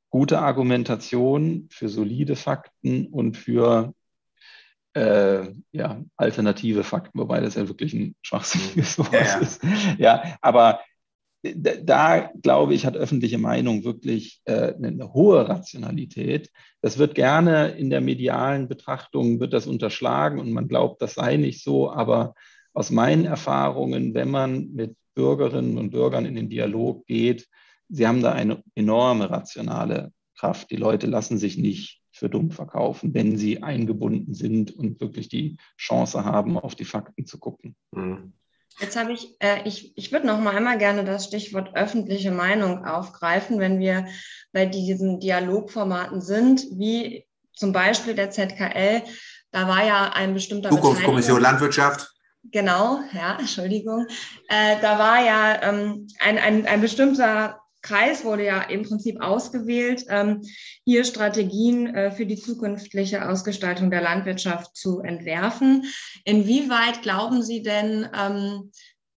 gute 0.09 0.39
Argumentation, 0.39 1.67
für 1.71 1.89
solide 1.89 2.35
Fakten 2.35 3.07
und 3.07 3.37
für 3.37 3.93
äh, 4.93 5.47
ja, 5.71 6.01
alternative 6.17 6.83
Fakten, 6.83 7.17
wobei 7.17 7.39
das 7.39 7.55
ja 7.55 7.67
wirklich 7.67 7.93
ein 7.93 8.15
schwachsinniges 8.21 8.99
Wort 8.99 9.13
ja, 9.13 9.21
ja. 9.21 9.37
ist. 9.39 9.61
Ja, 9.97 10.37
aber 10.41 10.81
da, 11.43 12.31
glaube 12.41 12.73
ich, 12.73 12.85
hat 12.85 12.95
öffentliche 12.95 13.37
Meinung 13.37 13.83
wirklich 13.83 14.41
äh, 14.45 14.73
eine 14.73 15.13
hohe 15.13 15.47
Rationalität. 15.47 16.51
Das 16.81 16.97
wird 16.97 17.15
gerne 17.15 17.69
in 17.69 17.89
der 17.89 18.01
medialen 18.01 18.67
Betrachtung, 18.67 19.39
wird 19.39 19.53
das 19.53 19.67
unterschlagen 19.67 20.39
und 20.39 20.51
man 20.51 20.67
glaubt, 20.67 21.01
das 21.01 21.15
sei 21.15 21.37
nicht 21.37 21.63
so. 21.63 21.91
Aber 21.91 22.35
aus 22.73 22.91
meinen 22.91 23.25
Erfahrungen, 23.25 24.13
wenn 24.13 24.29
man 24.29 24.71
mit 24.73 24.95
Bürgerinnen 25.15 25.77
und 25.77 25.91
Bürgern 25.91 26.25
in 26.25 26.35
den 26.35 26.49
Dialog 26.49 27.05
geht, 27.07 27.47
sie 27.89 28.07
haben 28.07 28.21
da 28.21 28.31
eine 28.31 28.63
enorme 28.75 29.29
rationale 29.29 30.13
Kraft. 30.37 30.71
Die 30.71 30.77
Leute 30.77 31.07
lassen 31.07 31.37
sich 31.37 31.57
nicht 31.57 32.01
für 32.11 32.29
dumm 32.29 32.51
verkaufen, 32.51 33.13
wenn 33.13 33.37
sie 33.37 33.63
eingebunden 33.63 34.33
sind 34.33 34.71
und 34.71 35.01
wirklich 35.01 35.27
die 35.27 35.57
Chance 35.77 36.23
haben, 36.23 36.57
auf 36.57 36.75
die 36.75 36.85
Fakten 36.85 37.25
zu 37.25 37.39
gucken. 37.39 37.75
Mhm. 37.91 38.33
Jetzt 38.79 38.95
habe 38.95 39.11
ich, 39.13 39.35
äh, 39.39 39.61
ich, 39.65 39.95
ich 39.95 40.11
würde 40.11 40.27
noch 40.27 40.39
mal 40.39 40.55
einmal 40.55 40.77
gerne 40.77 41.03
das 41.03 41.25
Stichwort 41.25 41.75
öffentliche 41.75 42.31
Meinung 42.31 42.85
aufgreifen, 42.85 43.59
wenn 43.59 43.79
wir 43.79 44.07
bei 44.51 44.65
diesen 44.65 45.19
Dialogformaten 45.19 46.21
sind, 46.21 46.65
wie 46.71 47.25
zum 47.53 47.73
Beispiel 47.73 48.15
der 48.15 48.31
ZKL. 48.31 49.03
Da 49.51 49.67
war 49.67 49.85
ja 49.85 50.11
ein 50.13 50.33
bestimmter 50.33 50.69
Zukunftskommission 50.69 51.41
Landwirtschaft. 51.41 52.11
Genau, 52.43 52.99
ja, 53.13 53.37
Entschuldigung. 53.37 54.07
Äh, 54.47 54.77
da 54.81 54.97
war 54.97 55.23
ja 55.23 55.61
ähm, 55.61 56.07
ein, 56.19 56.39
ein, 56.39 56.65
ein 56.65 56.81
bestimmter 56.81 57.61
Kreis 57.81 58.23
wurde 58.23 58.45
ja 58.45 58.61
im 58.61 58.83
Prinzip 58.83 59.21
ausgewählt, 59.21 60.05
ähm, 60.09 60.41
hier 60.85 61.03
Strategien 61.03 61.93
äh, 61.95 62.11
für 62.11 62.25
die 62.25 62.35
zukünftige 62.35 63.27
Ausgestaltung 63.27 63.89
der 63.89 64.01
Landwirtschaft 64.01 64.75
zu 64.75 64.99
entwerfen. 64.99 65.85
Inwieweit 66.23 67.01
glauben 67.01 67.43
Sie 67.43 67.63
denn, 67.63 68.07
ähm, 68.15 68.71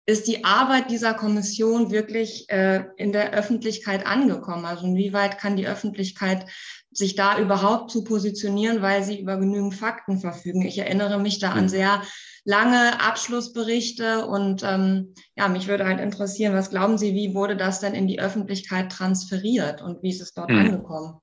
ist 0.06 0.28
die 0.28 0.44
Arbeit 0.44 0.90
dieser 0.90 1.14
Kommission 1.14 1.92
wirklich 1.92 2.50
äh, 2.50 2.84
in 2.98 3.12
der 3.12 3.34
Öffentlichkeit 3.34 4.06
angekommen? 4.06 4.66
Also 4.66 4.86
inwieweit 4.86 5.38
kann 5.38 5.56
die 5.56 5.68
Öffentlichkeit 5.68 6.46
sich 6.92 7.16
da 7.16 7.40
überhaupt 7.40 7.92
zu 7.92 8.04
positionieren, 8.04 8.82
weil 8.82 9.04
sie 9.04 9.20
über 9.20 9.38
genügend 9.38 9.76
Fakten 9.76 10.20
verfügen? 10.20 10.64
Ich 10.64 10.78
erinnere 10.80 11.20
mich 11.20 11.40
da 11.40 11.52
an 11.52 11.62
hm. 11.62 11.70
sehr 11.70 12.02
lange 12.44 13.02
Abschlussberichte 13.02 14.26
und 14.26 14.64
ähm, 14.64 15.14
ja, 15.36 15.48
mich 15.48 15.68
würde 15.68 15.86
halt 15.86 16.00
interessieren, 16.00 16.54
was 16.54 16.70
glauben 16.70 16.98
Sie, 16.98 17.14
wie 17.14 17.36
wurde 17.36 17.56
das 17.56 17.80
denn 17.80 17.94
in 17.94 18.08
die 18.08 18.20
Öffentlichkeit 18.20 18.92
transferiert 18.92 19.82
und 19.82 20.02
wie 20.02 20.10
ist 20.10 20.22
es 20.22 20.34
dort 20.34 20.50
hm. 20.50 20.58
angekommen? 20.58 21.20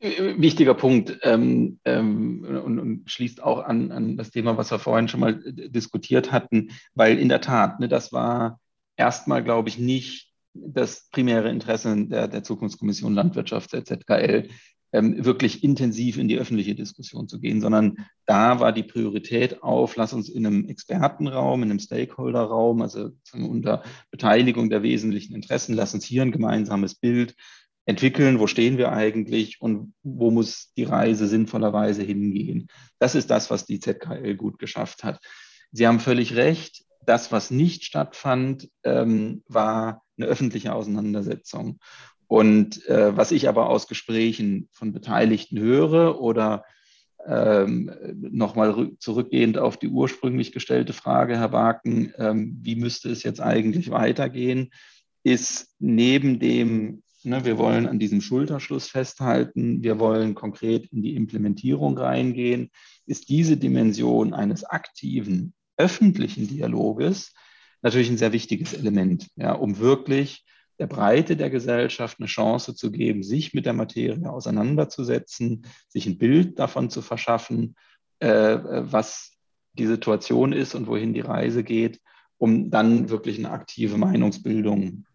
Wichtiger 0.00 0.74
Punkt 0.74 1.18
ähm, 1.22 1.80
ähm, 1.86 2.44
und, 2.62 2.78
und, 2.78 3.10
schließt 3.10 3.42
auch 3.42 3.64
an, 3.64 3.90
an 3.90 4.16
das 4.18 4.30
Thema, 4.30 4.58
was 4.58 4.70
wir 4.70 4.78
vorhin 4.78 5.08
schon 5.08 5.20
mal 5.20 5.40
diskutiert 5.46 6.30
hatten, 6.30 6.72
weil 6.92 7.18
in 7.18 7.30
der 7.30 7.40
Tat, 7.40 7.80
ne, 7.80 7.88
das 7.88 8.12
war 8.12 8.60
erstmal, 8.96 9.42
glaube 9.42 9.70
ich, 9.70 9.78
nicht 9.78 10.30
das 10.52 11.08
primäre 11.10 11.48
Interesse 11.48 12.06
der, 12.06 12.28
der 12.28 12.42
Zukunftskommission 12.42 13.14
Landwirtschaft, 13.14 13.72
der 13.72 13.84
ZKL, 13.84 14.50
wirklich 15.02 15.64
intensiv 15.64 16.18
in 16.18 16.28
die 16.28 16.38
öffentliche 16.38 16.74
Diskussion 16.74 17.26
zu 17.26 17.40
gehen, 17.40 17.60
sondern 17.60 18.06
da 18.26 18.60
war 18.60 18.72
die 18.72 18.84
Priorität 18.84 19.62
auf, 19.62 19.96
lass 19.96 20.12
uns 20.12 20.28
in 20.28 20.46
einem 20.46 20.68
Expertenraum, 20.68 21.62
in 21.62 21.70
einem 21.70 21.80
Stakeholderraum, 21.80 22.80
also 22.80 23.10
unter 23.32 23.82
Beteiligung 24.10 24.70
der 24.70 24.82
wesentlichen 24.82 25.34
Interessen, 25.34 25.74
lass 25.74 25.94
uns 25.94 26.04
hier 26.04 26.22
ein 26.22 26.32
gemeinsames 26.32 26.94
Bild 26.94 27.34
entwickeln, 27.86 28.38
wo 28.38 28.46
stehen 28.46 28.78
wir 28.78 28.92
eigentlich 28.92 29.60
und 29.60 29.94
wo 30.02 30.30
muss 30.30 30.72
die 30.76 30.84
Reise 30.84 31.26
sinnvollerweise 31.26 32.02
hingehen. 32.02 32.68
Das 32.98 33.14
ist 33.14 33.30
das, 33.30 33.50
was 33.50 33.66
die 33.66 33.80
ZKL 33.80 34.36
gut 34.36 34.58
geschafft 34.58 35.04
hat. 35.04 35.20
Sie 35.72 35.86
haben 35.86 36.00
völlig 36.00 36.36
recht, 36.36 36.84
das, 37.04 37.32
was 37.32 37.50
nicht 37.50 37.84
stattfand, 37.84 38.70
ähm, 38.84 39.42
war 39.48 40.02
eine 40.16 40.26
öffentliche 40.26 40.74
Auseinandersetzung. 40.74 41.78
Und 42.26 42.86
äh, 42.88 43.16
was 43.16 43.32
ich 43.32 43.48
aber 43.48 43.68
aus 43.68 43.86
Gesprächen 43.86 44.68
von 44.72 44.92
Beteiligten 44.92 45.58
höre 45.58 46.20
oder 46.20 46.64
ähm, 47.26 47.90
nochmal 48.12 48.92
zurückgehend 48.98 49.58
auf 49.58 49.78
die 49.78 49.88
ursprünglich 49.88 50.52
gestellte 50.52 50.92
Frage, 50.92 51.38
Herr 51.38 51.52
Waken, 51.52 52.12
ähm, 52.18 52.58
wie 52.62 52.76
müsste 52.76 53.10
es 53.10 53.22
jetzt 53.22 53.40
eigentlich 53.40 53.90
weitergehen, 53.90 54.70
ist 55.22 55.74
neben 55.78 56.38
dem, 56.38 57.02
ne, 57.22 57.44
wir 57.44 57.56
wollen 57.56 57.86
an 57.86 57.98
diesem 57.98 58.20
Schulterschluss 58.20 58.88
festhalten, 58.88 59.82
wir 59.82 59.98
wollen 59.98 60.34
konkret 60.34 60.86
in 60.92 61.02
die 61.02 61.14
Implementierung 61.14 61.96
reingehen, 61.96 62.70
ist 63.06 63.28
diese 63.30 63.56
Dimension 63.56 64.34
eines 64.34 64.64
aktiven 64.64 65.54
öffentlichen 65.76 66.46
Dialoges 66.46 67.32
natürlich 67.82 68.10
ein 68.10 68.18
sehr 68.18 68.32
wichtiges 68.32 68.72
Element, 68.72 69.28
ja, 69.36 69.52
um 69.52 69.78
wirklich 69.78 70.44
der 70.78 70.86
Breite 70.86 71.36
der 71.36 71.50
Gesellschaft 71.50 72.18
eine 72.18 72.26
Chance 72.26 72.74
zu 72.74 72.90
geben, 72.90 73.22
sich 73.22 73.54
mit 73.54 73.66
der 73.66 73.72
Materie 73.72 74.30
auseinanderzusetzen, 74.30 75.66
sich 75.88 76.06
ein 76.06 76.18
Bild 76.18 76.58
davon 76.58 76.90
zu 76.90 77.02
verschaffen, 77.02 77.76
äh, 78.18 78.58
was 78.62 79.32
die 79.74 79.86
Situation 79.86 80.52
ist 80.52 80.74
und 80.74 80.86
wohin 80.86 81.14
die 81.14 81.20
Reise 81.20 81.64
geht, 81.64 82.00
um 82.38 82.70
dann 82.70 83.08
wirklich 83.08 83.38
eine 83.38 83.50
aktive 83.50 83.96
Meinungsbildung 83.96 85.06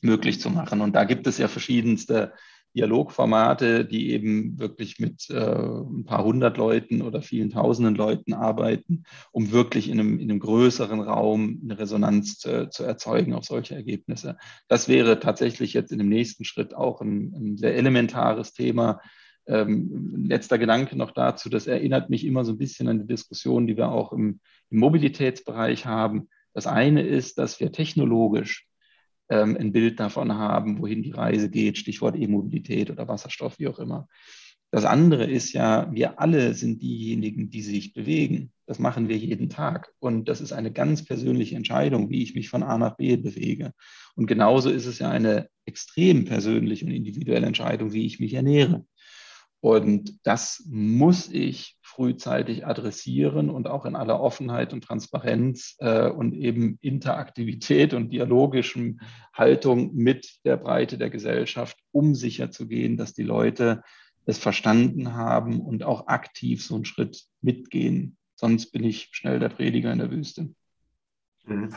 möglich 0.00 0.40
zu 0.40 0.50
machen. 0.50 0.80
Und 0.80 0.94
da 0.94 1.04
gibt 1.04 1.26
es 1.26 1.38
ja 1.38 1.48
verschiedenste 1.48 2.32
Dialogformate, 2.74 3.84
die 3.84 4.12
eben 4.12 4.58
wirklich 4.58 4.98
mit 4.98 5.28
äh, 5.30 5.34
ein 5.34 6.04
paar 6.04 6.24
hundert 6.24 6.56
Leuten 6.58 7.02
oder 7.02 7.22
vielen 7.22 7.50
tausenden 7.50 7.94
Leuten 7.94 8.34
arbeiten, 8.34 9.04
um 9.32 9.50
wirklich 9.52 9.88
in 9.88 9.98
einem, 9.98 10.18
in 10.18 10.30
einem 10.30 10.40
größeren 10.40 11.00
Raum 11.00 11.60
eine 11.64 11.78
Resonanz 11.78 12.38
zu, 12.38 12.68
zu, 12.68 12.84
erzeugen 12.84 13.32
auf 13.32 13.44
solche 13.44 13.74
Ergebnisse. 13.74 14.36
Das 14.68 14.88
wäre 14.88 15.18
tatsächlich 15.18 15.72
jetzt 15.72 15.92
in 15.92 15.98
dem 15.98 16.08
nächsten 16.08 16.44
Schritt 16.44 16.74
auch 16.74 17.00
ein, 17.00 17.34
ein 17.34 17.56
sehr 17.56 17.74
elementares 17.74 18.52
Thema. 18.52 19.00
Ähm, 19.46 20.26
letzter 20.28 20.58
Gedanke 20.58 20.94
noch 20.94 21.12
dazu, 21.12 21.48
das 21.48 21.66
erinnert 21.66 22.10
mich 22.10 22.26
immer 22.26 22.44
so 22.44 22.52
ein 22.52 22.58
bisschen 22.58 22.86
an 22.86 22.98
die 23.00 23.06
Diskussion, 23.06 23.66
die 23.66 23.78
wir 23.78 23.90
auch 23.90 24.12
im, 24.12 24.40
im 24.70 24.78
Mobilitätsbereich 24.78 25.86
haben. 25.86 26.28
Das 26.52 26.66
eine 26.66 27.02
ist, 27.02 27.38
dass 27.38 27.58
wir 27.58 27.72
technologisch 27.72 28.67
ähm, 29.30 29.56
ein 29.58 29.72
Bild 29.72 30.00
davon 30.00 30.34
haben, 30.34 30.78
wohin 30.80 31.02
die 31.02 31.12
Reise 31.12 31.50
geht, 31.50 31.78
Stichwort 31.78 32.16
E-Mobilität 32.16 32.90
oder 32.90 33.08
Wasserstoff, 33.08 33.58
wie 33.58 33.68
auch 33.68 33.78
immer. 33.78 34.08
Das 34.70 34.84
andere 34.84 35.24
ist 35.24 35.54
ja, 35.54 35.90
wir 35.92 36.20
alle 36.20 36.52
sind 36.52 36.82
diejenigen, 36.82 37.48
die 37.48 37.62
sich 37.62 37.94
bewegen. 37.94 38.52
Das 38.66 38.78
machen 38.78 39.08
wir 39.08 39.16
jeden 39.16 39.48
Tag. 39.48 39.94
Und 39.98 40.28
das 40.28 40.42
ist 40.42 40.52
eine 40.52 40.70
ganz 40.70 41.06
persönliche 41.06 41.56
Entscheidung, 41.56 42.10
wie 42.10 42.22
ich 42.22 42.34
mich 42.34 42.50
von 42.50 42.62
A 42.62 42.76
nach 42.76 42.96
B 42.96 43.16
bewege. 43.16 43.72
Und 44.14 44.26
genauso 44.26 44.68
ist 44.68 44.84
es 44.84 44.98
ja 44.98 45.10
eine 45.10 45.48
extrem 45.64 46.26
persönliche 46.26 46.84
und 46.84 46.90
individuelle 46.90 47.46
Entscheidung, 47.46 47.92
wie 47.94 48.04
ich 48.04 48.20
mich 48.20 48.34
ernähre. 48.34 48.84
Und 49.60 50.24
das 50.24 50.64
muss 50.68 51.28
ich 51.28 51.76
frühzeitig 51.82 52.64
adressieren 52.64 53.50
und 53.50 53.66
auch 53.66 53.86
in 53.86 53.96
aller 53.96 54.20
Offenheit 54.20 54.72
und 54.72 54.84
Transparenz 54.84 55.74
äh, 55.80 56.08
und 56.08 56.34
eben 56.34 56.78
Interaktivität 56.80 57.92
und 57.92 58.10
dialogischem 58.10 59.00
Haltung 59.34 59.94
mit 59.94 60.38
der 60.44 60.58
Breite 60.58 60.96
der 60.96 61.10
Gesellschaft, 61.10 61.76
um 61.90 62.14
sicherzugehen, 62.14 62.96
dass 62.96 63.14
die 63.14 63.24
Leute 63.24 63.82
es 64.26 64.38
verstanden 64.38 65.14
haben 65.14 65.60
und 65.60 65.82
auch 65.82 66.06
aktiv 66.06 66.64
so 66.64 66.76
einen 66.76 66.84
Schritt 66.84 67.24
mitgehen. 67.40 68.16
Sonst 68.36 68.70
bin 68.70 68.84
ich 68.84 69.08
schnell 69.10 69.40
der 69.40 69.48
Prediger 69.48 69.92
in 69.92 69.98
der 69.98 70.10
Wüste. 70.12 70.54
Mhm. 71.46 71.74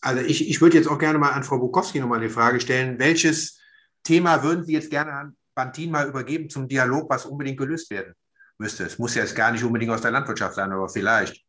Also 0.00 0.22
ich, 0.22 0.48
ich 0.48 0.60
würde 0.60 0.76
jetzt 0.76 0.86
auch 0.86 0.98
gerne 0.98 1.18
mal 1.18 1.32
an 1.32 1.42
Frau 1.42 1.58
Bukowski 1.58 1.98
nochmal 1.98 2.20
die 2.20 2.28
Frage 2.28 2.60
stellen, 2.60 3.00
welches 3.00 3.60
Thema 4.04 4.44
würden 4.44 4.64
Sie 4.64 4.74
jetzt 4.74 4.90
gerne 4.90 5.12
an 5.12 5.36
Bantin 5.58 5.90
mal 5.90 6.06
übergeben 6.06 6.48
zum 6.48 6.68
Dialog, 6.68 7.10
was 7.10 7.26
unbedingt 7.26 7.58
gelöst 7.58 7.90
werden 7.90 8.14
müsste. 8.58 8.84
Es 8.84 9.00
muss 9.00 9.16
ja 9.16 9.22
jetzt 9.22 9.34
gar 9.34 9.50
nicht 9.50 9.64
unbedingt 9.64 9.90
aus 9.90 10.02
der 10.02 10.12
Landwirtschaft 10.12 10.54
sein, 10.54 10.70
aber 10.70 10.88
vielleicht. 10.88 11.44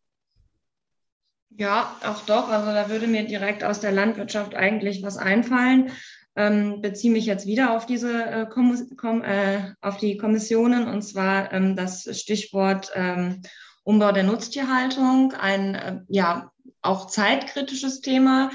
Ja, 1.52 1.96
auch 2.04 2.26
doch. 2.26 2.50
Also 2.50 2.72
da 2.72 2.90
würde 2.90 3.06
mir 3.06 3.26
direkt 3.26 3.64
aus 3.64 3.80
der 3.80 3.92
Landwirtschaft 3.92 4.56
eigentlich 4.56 5.04
was 5.04 5.18
einfallen. 5.18 5.92
Ähm, 6.36 6.82
beziehe 6.82 7.14
mich 7.14 7.28
jetzt 7.28 7.46
wieder 7.46 7.76
auf 7.76 7.86
diese 7.86 8.24
äh, 8.26 8.46
Kom 8.48 9.22
äh, 9.22 9.74
auf 9.80 9.98
die 9.98 10.18
Kommissionen 10.18 10.88
und 10.88 11.04
zwar 11.04 11.54
ähm, 11.54 11.76
das 11.76 12.08
Stichwort 12.20 12.92
ähm, 12.96 13.44
Umbau 13.84 14.12
der 14.12 14.24
Nutztierhaltung, 14.24 15.34
ein 15.34 15.76
äh, 15.76 16.00
ja 16.08 16.52
auch 16.82 17.08
zeitkritisches 17.08 18.02
Thema, 18.02 18.50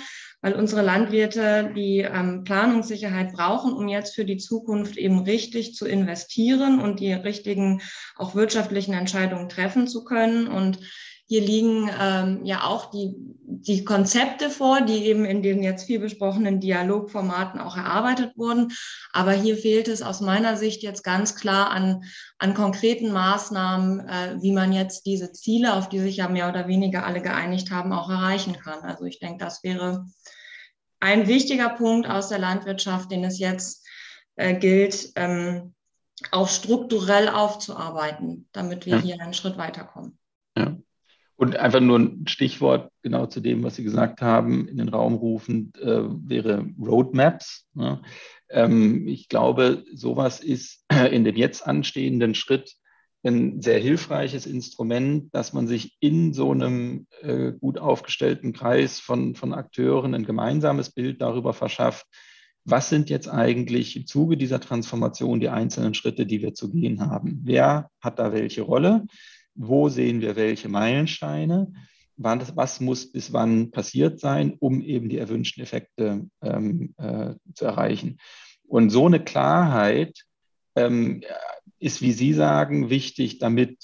weil 0.44 0.56
unsere 0.56 0.82
Landwirte 0.82 1.72
die 1.74 2.00
ähm, 2.00 2.44
Planungssicherheit 2.44 3.32
brauchen, 3.32 3.72
um 3.72 3.88
jetzt 3.88 4.14
für 4.14 4.26
die 4.26 4.36
Zukunft 4.36 4.98
eben 4.98 5.20
richtig 5.20 5.74
zu 5.74 5.86
investieren 5.86 6.80
und 6.80 7.00
die 7.00 7.14
richtigen 7.14 7.80
auch 8.14 8.34
wirtschaftlichen 8.34 8.92
Entscheidungen 8.92 9.48
treffen 9.48 9.88
zu 9.88 10.04
können. 10.04 10.48
Und 10.48 10.80
hier 11.26 11.40
liegen 11.40 11.90
ähm, 11.98 12.44
ja 12.44 12.64
auch 12.64 12.90
die, 12.90 13.14
die 13.16 13.84
Konzepte 13.84 14.50
vor, 14.50 14.82
die 14.82 15.06
eben 15.06 15.24
in 15.24 15.42
den 15.42 15.62
jetzt 15.62 15.84
viel 15.84 15.98
besprochenen 15.98 16.60
Dialogformaten 16.60 17.60
auch 17.60 17.76
erarbeitet 17.76 18.36
wurden. 18.36 18.72
Aber 19.12 19.32
hier 19.32 19.56
fehlt 19.56 19.88
es 19.88 20.02
aus 20.02 20.20
meiner 20.20 20.56
Sicht 20.56 20.82
jetzt 20.82 21.02
ganz 21.02 21.34
klar 21.34 21.70
an, 21.70 22.04
an 22.38 22.52
konkreten 22.52 23.10
Maßnahmen, 23.10 24.06
äh, 24.06 24.36
wie 24.42 24.52
man 24.52 24.72
jetzt 24.72 25.06
diese 25.06 25.32
Ziele, 25.32 25.74
auf 25.74 25.88
die 25.88 26.00
sich 26.00 26.18
ja 26.18 26.28
mehr 26.28 26.48
oder 26.48 26.68
weniger 26.68 27.06
alle 27.06 27.22
geeinigt 27.22 27.70
haben, 27.70 27.92
auch 27.92 28.10
erreichen 28.10 28.58
kann. 28.58 28.80
Also 28.80 29.04
ich 29.04 29.18
denke, 29.18 29.42
das 29.42 29.62
wäre 29.64 30.06
ein 31.00 31.26
wichtiger 31.26 31.70
Punkt 31.70 32.08
aus 32.08 32.28
der 32.28 32.38
Landwirtschaft, 32.38 33.10
den 33.10 33.24
es 33.24 33.38
jetzt 33.38 33.86
äh, 34.36 34.54
gilt, 34.54 35.12
ähm, 35.16 35.74
auch 36.30 36.48
strukturell 36.48 37.28
aufzuarbeiten, 37.28 38.48
damit 38.52 38.84
wir 38.84 38.96
ja. 38.96 39.00
hier 39.00 39.20
einen 39.20 39.34
Schritt 39.34 39.56
weiterkommen. 39.56 40.18
Ja. 40.56 40.76
Und 41.36 41.56
einfach 41.56 41.80
nur 41.80 41.98
ein 41.98 42.26
Stichwort 42.28 42.90
genau 43.02 43.26
zu 43.26 43.40
dem, 43.40 43.64
was 43.64 43.74
Sie 43.76 43.82
gesagt 43.82 44.22
haben, 44.22 44.68
in 44.68 44.76
den 44.76 44.88
Raum 44.88 45.14
rufend, 45.14 45.76
äh, 45.80 46.04
wäre 46.04 46.66
Roadmaps. 46.80 47.66
Ne? 47.74 48.02
Ähm, 48.50 49.08
ich 49.08 49.28
glaube, 49.28 49.84
sowas 49.92 50.40
ist 50.40 50.84
in 51.10 51.24
dem 51.24 51.36
jetzt 51.36 51.66
anstehenden 51.66 52.34
Schritt 52.34 52.74
ein 53.24 53.62
sehr 53.62 53.78
hilfreiches 53.78 54.46
Instrument, 54.46 55.34
dass 55.34 55.52
man 55.52 55.66
sich 55.66 55.96
in 56.00 56.34
so 56.34 56.52
einem 56.52 57.06
äh, 57.22 57.52
gut 57.52 57.78
aufgestellten 57.78 58.52
Kreis 58.52 59.00
von, 59.00 59.34
von 59.34 59.54
Akteuren 59.54 60.14
ein 60.14 60.26
gemeinsames 60.26 60.90
Bild 60.90 61.22
darüber 61.22 61.54
verschafft, 61.54 62.06
was 62.64 62.88
sind 62.88 63.10
jetzt 63.10 63.28
eigentlich 63.28 63.96
im 63.96 64.06
Zuge 64.06 64.36
dieser 64.36 64.60
Transformation 64.60 65.40
die 65.40 65.48
einzelnen 65.48 65.94
Schritte, 65.94 66.26
die 66.26 66.42
wir 66.42 66.54
zu 66.54 66.70
gehen 66.70 67.00
haben. 67.00 67.40
Wer 67.44 67.90
hat 68.00 68.18
da 68.18 68.32
welche 68.32 68.62
Rolle? 68.62 69.06
Wo 69.54 69.88
sehen 69.88 70.20
wir 70.20 70.36
welche 70.36 70.68
Meilensteine? 70.68 71.72
was 72.16 72.80
muss 72.80 73.10
bis 73.10 73.32
wann 73.32 73.72
passiert 73.72 74.20
sein, 74.20 74.56
um 74.60 74.82
eben 74.82 75.08
die 75.08 75.18
erwünschten 75.18 75.62
Effekte 75.62 76.28
ähm, 76.42 76.94
äh, 76.96 77.34
zu 77.54 77.64
erreichen? 77.64 78.18
Und 78.68 78.90
so 78.90 79.06
eine 79.06 79.22
Klarheit 79.22 80.24
ähm, 80.76 81.22
ist, 81.78 82.02
wie 82.02 82.12
Sie 82.12 82.32
sagen, 82.32 82.88
wichtig, 82.88 83.38
damit 83.38 83.78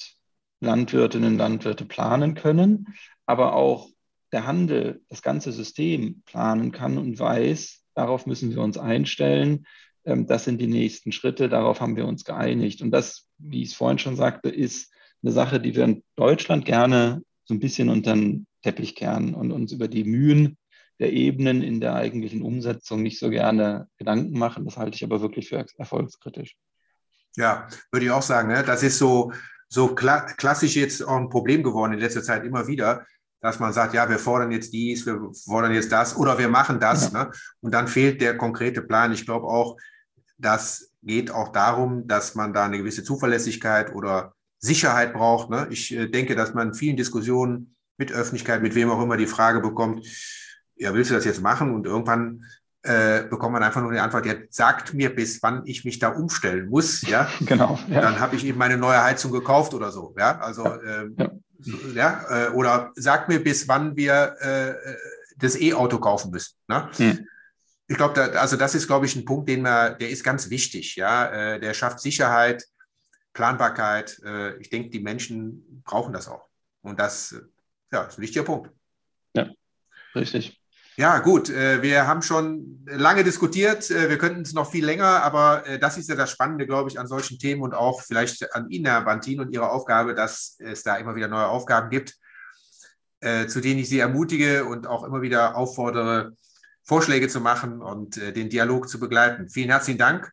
Landwirtinnen 0.60 1.32
und 1.32 1.38
Landwirte 1.38 1.84
planen 1.84 2.34
können, 2.34 2.86
aber 3.26 3.54
auch 3.54 3.88
der 4.32 4.46
Handel, 4.46 5.02
das 5.08 5.22
ganze 5.22 5.52
System 5.52 6.22
planen 6.24 6.70
kann 6.70 6.98
und 6.98 7.18
weiß, 7.18 7.84
darauf 7.94 8.26
müssen 8.26 8.50
wir 8.50 8.62
uns 8.62 8.78
einstellen. 8.78 9.66
Ähm, 10.04 10.26
das 10.26 10.44
sind 10.44 10.60
die 10.60 10.66
nächsten 10.66 11.12
Schritte, 11.12 11.48
darauf 11.48 11.80
haben 11.80 11.96
wir 11.96 12.06
uns 12.06 12.24
geeinigt. 12.24 12.80
Und 12.82 12.90
das, 12.90 13.28
wie 13.38 13.62
ich 13.62 13.70
es 13.70 13.74
vorhin 13.74 13.98
schon 13.98 14.16
sagte, 14.16 14.48
ist 14.48 14.92
eine 15.22 15.32
Sache, 15.32 15.60
die 15.60 15.74
wir 15.74 15.84
in 15.84 16.02
Deutschland 16.16 16.64
gerne 16.64 17.22
so 17.44 17.54
ein 17.54 17.60
bisschen 17.60 17.88
unter 17.88 18.14
den 18.14 18.46
Teppich 18.62 18.94
kehren 18.94 19.34
und 19.34 19.52
uns 19.52 19.72
über 19.72 19.88
die 19.88 20.04
Mühen 20.04 20.56
der 20.98 21.12
Ebenen 21.12 21.62
in 21.62 21.80
der 21.80 21.94
eigentlichen 21.94 22.42
Umsetzung 22.42 23.02
nicht 23.02 23.18
so 23.18 23.30
gerne 23.30 23.88
Gedanken 23.96 24.38
machen. 24.38 24.64
Das 24.66 24.76
halte 24.76 24.96
ich 24.96 25.04
aber 25.04 25.20
wirklich 25.20 25.48
für 25.48 25.64
erfolgskritisch. 25.78 26.56
Ja, 27.36 27.68
würde 27.90 28.06
ich 28.06 28.12
auch 28.12 28.22
sagen. 28.22 28.48
Ne? 28.48 28.62
Das 28.62 28.82
ist 28.82 28.98
so, 28.98 29.32
so 29.68 29.94
kla 29.94 30.20
klassisch 30.20 30.76
jetzt 30.76 31.02
auch 31.02 31.16
ein 31.16 31.30
Problem 31.30 31.62
geworden 31.62 31.94
in 31.94 32.00
letzter 32.00 32.22
Zeit 32.22 32.44
immer 32.44 32.66
wieder, 32.66 33.06
dass 33.40 33.58
man 33.58 33.72
sagt, 33.72 33.94
ja, 33.94 34.08
wir 34.10 34.18
fordern 34.18 34.52
jetzt 34.52 34.72
dies, 34.72 35.06
wir 35.06 35.30
fordern 35.44 35.72
jetzt 35.72 35.90
das 35.90 36.16
oder 36.16 36.38
wir 36.38 36.48
machen 36.48 36.78
das. 36.80 37.12
Ja. 37.12 37.24
Ne? 37.24 37.30
Und 37.60 37.72
dann 37.72 37.88
fehlt 37.88 38.20
der 38.20 38.36
konkrete 38.36 38.82
Plan. 38.82 39.12
Ich 39.12 39.24
glaube 39.24 39.46
auch, 39.46 39.78
das 40.36 40.92
geht 41.02 41.30
auch 41.30 41.48
darum, 41.48 42.06
dass 42.06 42.34
man 42.34 42.52
da 42.52 42.66
eine 42.66 42.78
gewisse 42.78 43.04
Zuverlässigkeit 43.04 43.94
oder 43.94 44.34
Sicherheit 44.60 45.14
braucht. 45.14 45.50
Ne? 45.50 45.66
Ich 45.70 45.92
äh, 45.92 46.06
denke, 46.06 46.36
dass 46.36 46.54
man 46.54 46.68
in 46.68 46.74
vielen 46.74 46.96
Diskussionen 46.96 47.74
mit 47.96 48.12
Öffentlichkeit, 48.12 48.62
mit 48.62 48.74
wem 48.74 48.90
auch 48.90 49.02
immer 49.02 49.16
die 49.16 49.26
Frage 49.26 49.60
bekommt, 49.60 50.06
ja, 50.76 50.94
willst 50.94 51.10
du 51.10 51.14
das 51.14 51.24
jetzt 51.24 51.42
machen? 51.42 51.74
Und 51.74 51.86
irgendwann 51.86 52.44
äh, 52.82 53.24
bekommt 53.24 53.52
man 53.52 53.62
einfach 53.62 53.82
nur 53.82 53.92
die 53.92 53.98
Antwort, 53.98 54.24
ja, 54.24 54.34
sagt 54.48 54.94
mir, 54.94 55.14
bis 55.14 55.42
wann 55.42 55.62
ich 55.66 55.84
mich 55.84 55.98
da 55.98 56.08
umstellen 56.08 56.68
muss, 56.68 57.02
ja. 57.02 57.28
genau. 57.40 57.78
Ja. 57.88 58.00
Dann 58.00 58.20
habe 58.20 58.36
ich 58.36 58.44
eben 58.46 58.58
meine 58.58 58.78
neue 58.78 59.02
Heizung 59.02 59.32
gekauft 59.32 59.74
oder 59.74 59.90
so, 59.90 60.14
ja. 60.18 60.38
Also 60.38 60.64
ja, 60.64 61.02
ähm, 61.02 61.14
ja. 61.18 61.30
ja 61.94 62.46
äh, 62.46 62.48
oder 62.50 62.92
sagt 62.96 63.28
mir, 63.28 63.42
bis 63.42 63.68
wann 63.68 63.96
wir 63.96 64.34
äh, 64.40 64.74
das 65.36 65.60
E-Auto 65.60 65.98
kaufen 65.98 66.30
müssen. 66.30 66.54
Ne? 66.68 66.88
Hm. 66.96 67.26
Ich 67.86 67.96
glaube, 67.96 68.14
da, 68.14 68.40
also 68.40 68.56
das 68.56 68.74
ist, 68.74 68.86
glaube 68.86 69.04
ich, 69.04 69.16
ein 69.16 69.24
Punkt, 69.26 69.48
den 69.48 69.62
man, 69.62 69.98
der 69.98 70.08
ist 70.08 70.24
ganz 70.24 70.48
wichtig, 70.48 70.96
ja. 70.96 71.26
Äh, 71.26 71.60
der 71.60 71.74
schafft 71.74 72.00
Sicherheit, 72.00 72.64
Planbarkeit. 73.32 74.20
Äh, 74.24 74.56
ich 74.58 74.70
denke, 74.70 74.90
die 74.90 75.00
Menschen 75.00 75.82
brauchen 75.84 76.12
das 76.12 76.28
auch. 76.28 76.48
Und 76.82 76.98
das, 76.98 77.34
ja, 77.92 78.02
ist 78.02 78.18
ein 78.18 78.22
wichtiger 78.22 78.44
Punkt. 78.44 78.70
Ja, 79.34 79.50
richtig. 80.14 80.60
Ja, 81.00 81.18
gut, 81.20 81.48
äh, 81.48 81.80
wir 81.80 82.06
haben 82.06 82.20
schon 82.20 82.84
lange 82.84 83.24
diskutiert. 83.24 83.90
Äh, 83.90 84.10
wir 84.10 84.18
könnten 84.18 84.42
es 84.42 84.52
noch 84.52 84.70
viel 84.70 84.84
länger, 84.84 85.22
aber 85.22 85.66
äh, 85.66 85.78
das 85.78 85.96
ist 85.96 86.10
ja 86.10 86.14
das 86.14 86.30
Spannende, 86.30 86.66
glaube 86.66 86.90
ich, 86.90 87.00
an 87.00 87.06
solchen 87.06 87.38
Themen 87.38 87.62
und 87.62 87.72
auch 87.72 88.02
vielleicht 88.02 88.54
an 88.54 88.68
Ihnen, 88.68 88.84
Herr 88.84 89.00
Bantin, 89.00 89.40
und 89.40 89.50
Ihre 89.50 89.70
Aufgabe, 89.70 90.14
dass 90.14 90.56
es 90.58 90.82
da 90.82 90.96
immer 90.96 91.14
wieder 91.14 91.28
neue 91.28 91.46
Aufgaben 91.46 91.88
gibt, 91.88 92.18
zu 93.22 93.60
denen 93.60 93.80
ich 93.80 93.88
Sie 93.88 93.98
ermutige 93.98 94.64
und 94.64 94.86
auch 94.86 95.04
immer 95.04 95.20
wieder 95.20 95.54
auffordere, 95.54 96.32
Vorschläge 96.82 97.28
zu 97.28 97.40
machen 97.40 97.82
und 97.82 98.16
den 98.16 98.48
Dialog 98.48 98.88
zu 98.88 98.98
begleiten. 98.98 99.50
Vielen 99.50 99.68
herzlichen 99.68 99.98
Dank 99.98 100.32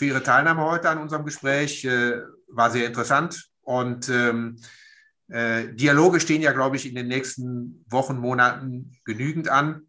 für 0.00 0.06
Ihre 0.06 0.22
Teilnahme 0.22 0.62
heute 0.62 0.88
an 0.88 0.96
unserem 0.96 1.26
Gespräch. 1.26 1.86
War 2.48 2.70
sehr 2.70 2.86
interessant 2.86 3.50
und 3.60 4.08
ähm, 4.08 4.56
Dialoge 5.28 6.20
stehen 6.20 6.40
ja, 6.40 6.52
glaube 6.52 6.76
ich, 6.76 6.88
in 6.88 6.94
den 6.94 7.06
nächsten 7.06 7.84
Wochen, 7.90 8.16
Monaten 8.16 8.96
genügend 9.04 9.50
an. 9.50 9.82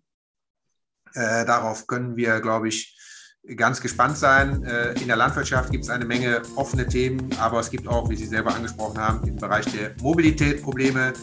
Äh, 1.13 1.45
darauf 1.45 1.87
können 1.87 2.17
wir, 2.17 2.41
glaube 2.41 2.67
ich, 2.67 2.97
ganz 3.55 3.79
gespannt 3.79 4.17
sein. 4.17 4.65
Äh, 4.65 4.91
in 4.99 5.07
der 5.07 5.15
Landwirtschaft 5.15 5.71
gibt 5.71 5.85
es 5.85 5.89
eine 5.89 6.05
Menge 6.05 6.41
offene 6.57 6.85
Themen, 6.85 7.29
aber 7.39 7.61
es 7.61 7.69
gibt 7.69 7.87
auch, 7.87 8.09
wie 8.09 8.17
Sie 8.17 8.27
selber 8.27 8.53
angesprochen 8.53 8.97
haben, 8.97 9.25
im 9.25 9.37
Bereich 9.37 9.65
der 9.65 9.95
Mobilität 10.01 10.61
Probleme. 10.61 11.13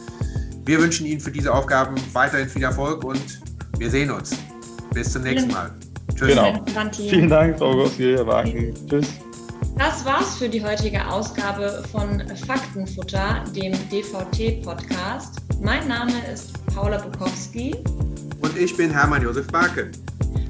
Wir 0.65 0.81
wünschen 0.81 1.07
Ihnen 1.07 1.21
für 1.21 1.31
diese 1.31 1.53
Aufgaben 1.53 1.95
weiterhin 2.15 2.49
viel 2.49 2.63
Erfolg 2.63 3.05
und 3.05 3.41
wir 3.79 3.91
sehen 3.91 4.11
uns. 4.11 4.35
Bis 4.95 5.13
zum 5.13 5.23
nächsten 5.23 5.53
Mal. 5.53 5.71
Tschüss. 6.15 6.29
Genau. 6.29 6.65
Vielen 6.93 7.29
Dank, 7.29 7.59
Frau 7.59 7.73
Gossi, 7.73 8.15
Herr 8.17 8.27
Wagen. 8.27 8.75
Tschüss. 8.89 9.09
Das 9.79 10.05
war's 10.05 10.37
für 10.37 10.49
die 10.49 10.63
heutige 10.65 11.07
Ausgabe 11.09 11.85
von 11.93 12.23
Faktenfutter, 12.47 13.45
dem 13.55 13.73
DVT-Podcast. 13.91 15.37
Mein 15.63 15.87
Name 15.87 16.13
ist 16.33 16.53
Paula 16.75 16.99
Bukowski. 16.99 17.77
Und 18.41 18.59
ich 18.59 18.77
bin 18.77 18.91
Hermann 18.91 19.23
Josef 19.23 19.47
Barken. 19.49 19.93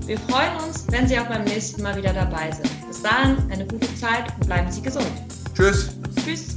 Wir 0.07 0.19
freuen 0.21 0.57
uns, 0.67 0.87
wenn 0.91 1.07
Sie 1.07 1.19
auch 1.19 1.27
beim 1.27 1.45
nächsten 1.45 1.83
Mal 1.83 1.95
wieder 1.97 2.15
dabei 2.15 2.51
sind. 2.51 2.71
Bis 2.89 3.03
dahin 3.03 3.37
eine 3.51 3.67
gute 3.67 3.95
Zeit 3.97 4.33
und 4.41 4.47
bleiben 4.47 4.73
Sie 4.73 4.81
gesund. 4.81 5.07
Tschüss. 5.55 5.91
Tschüss. 6.25 6.57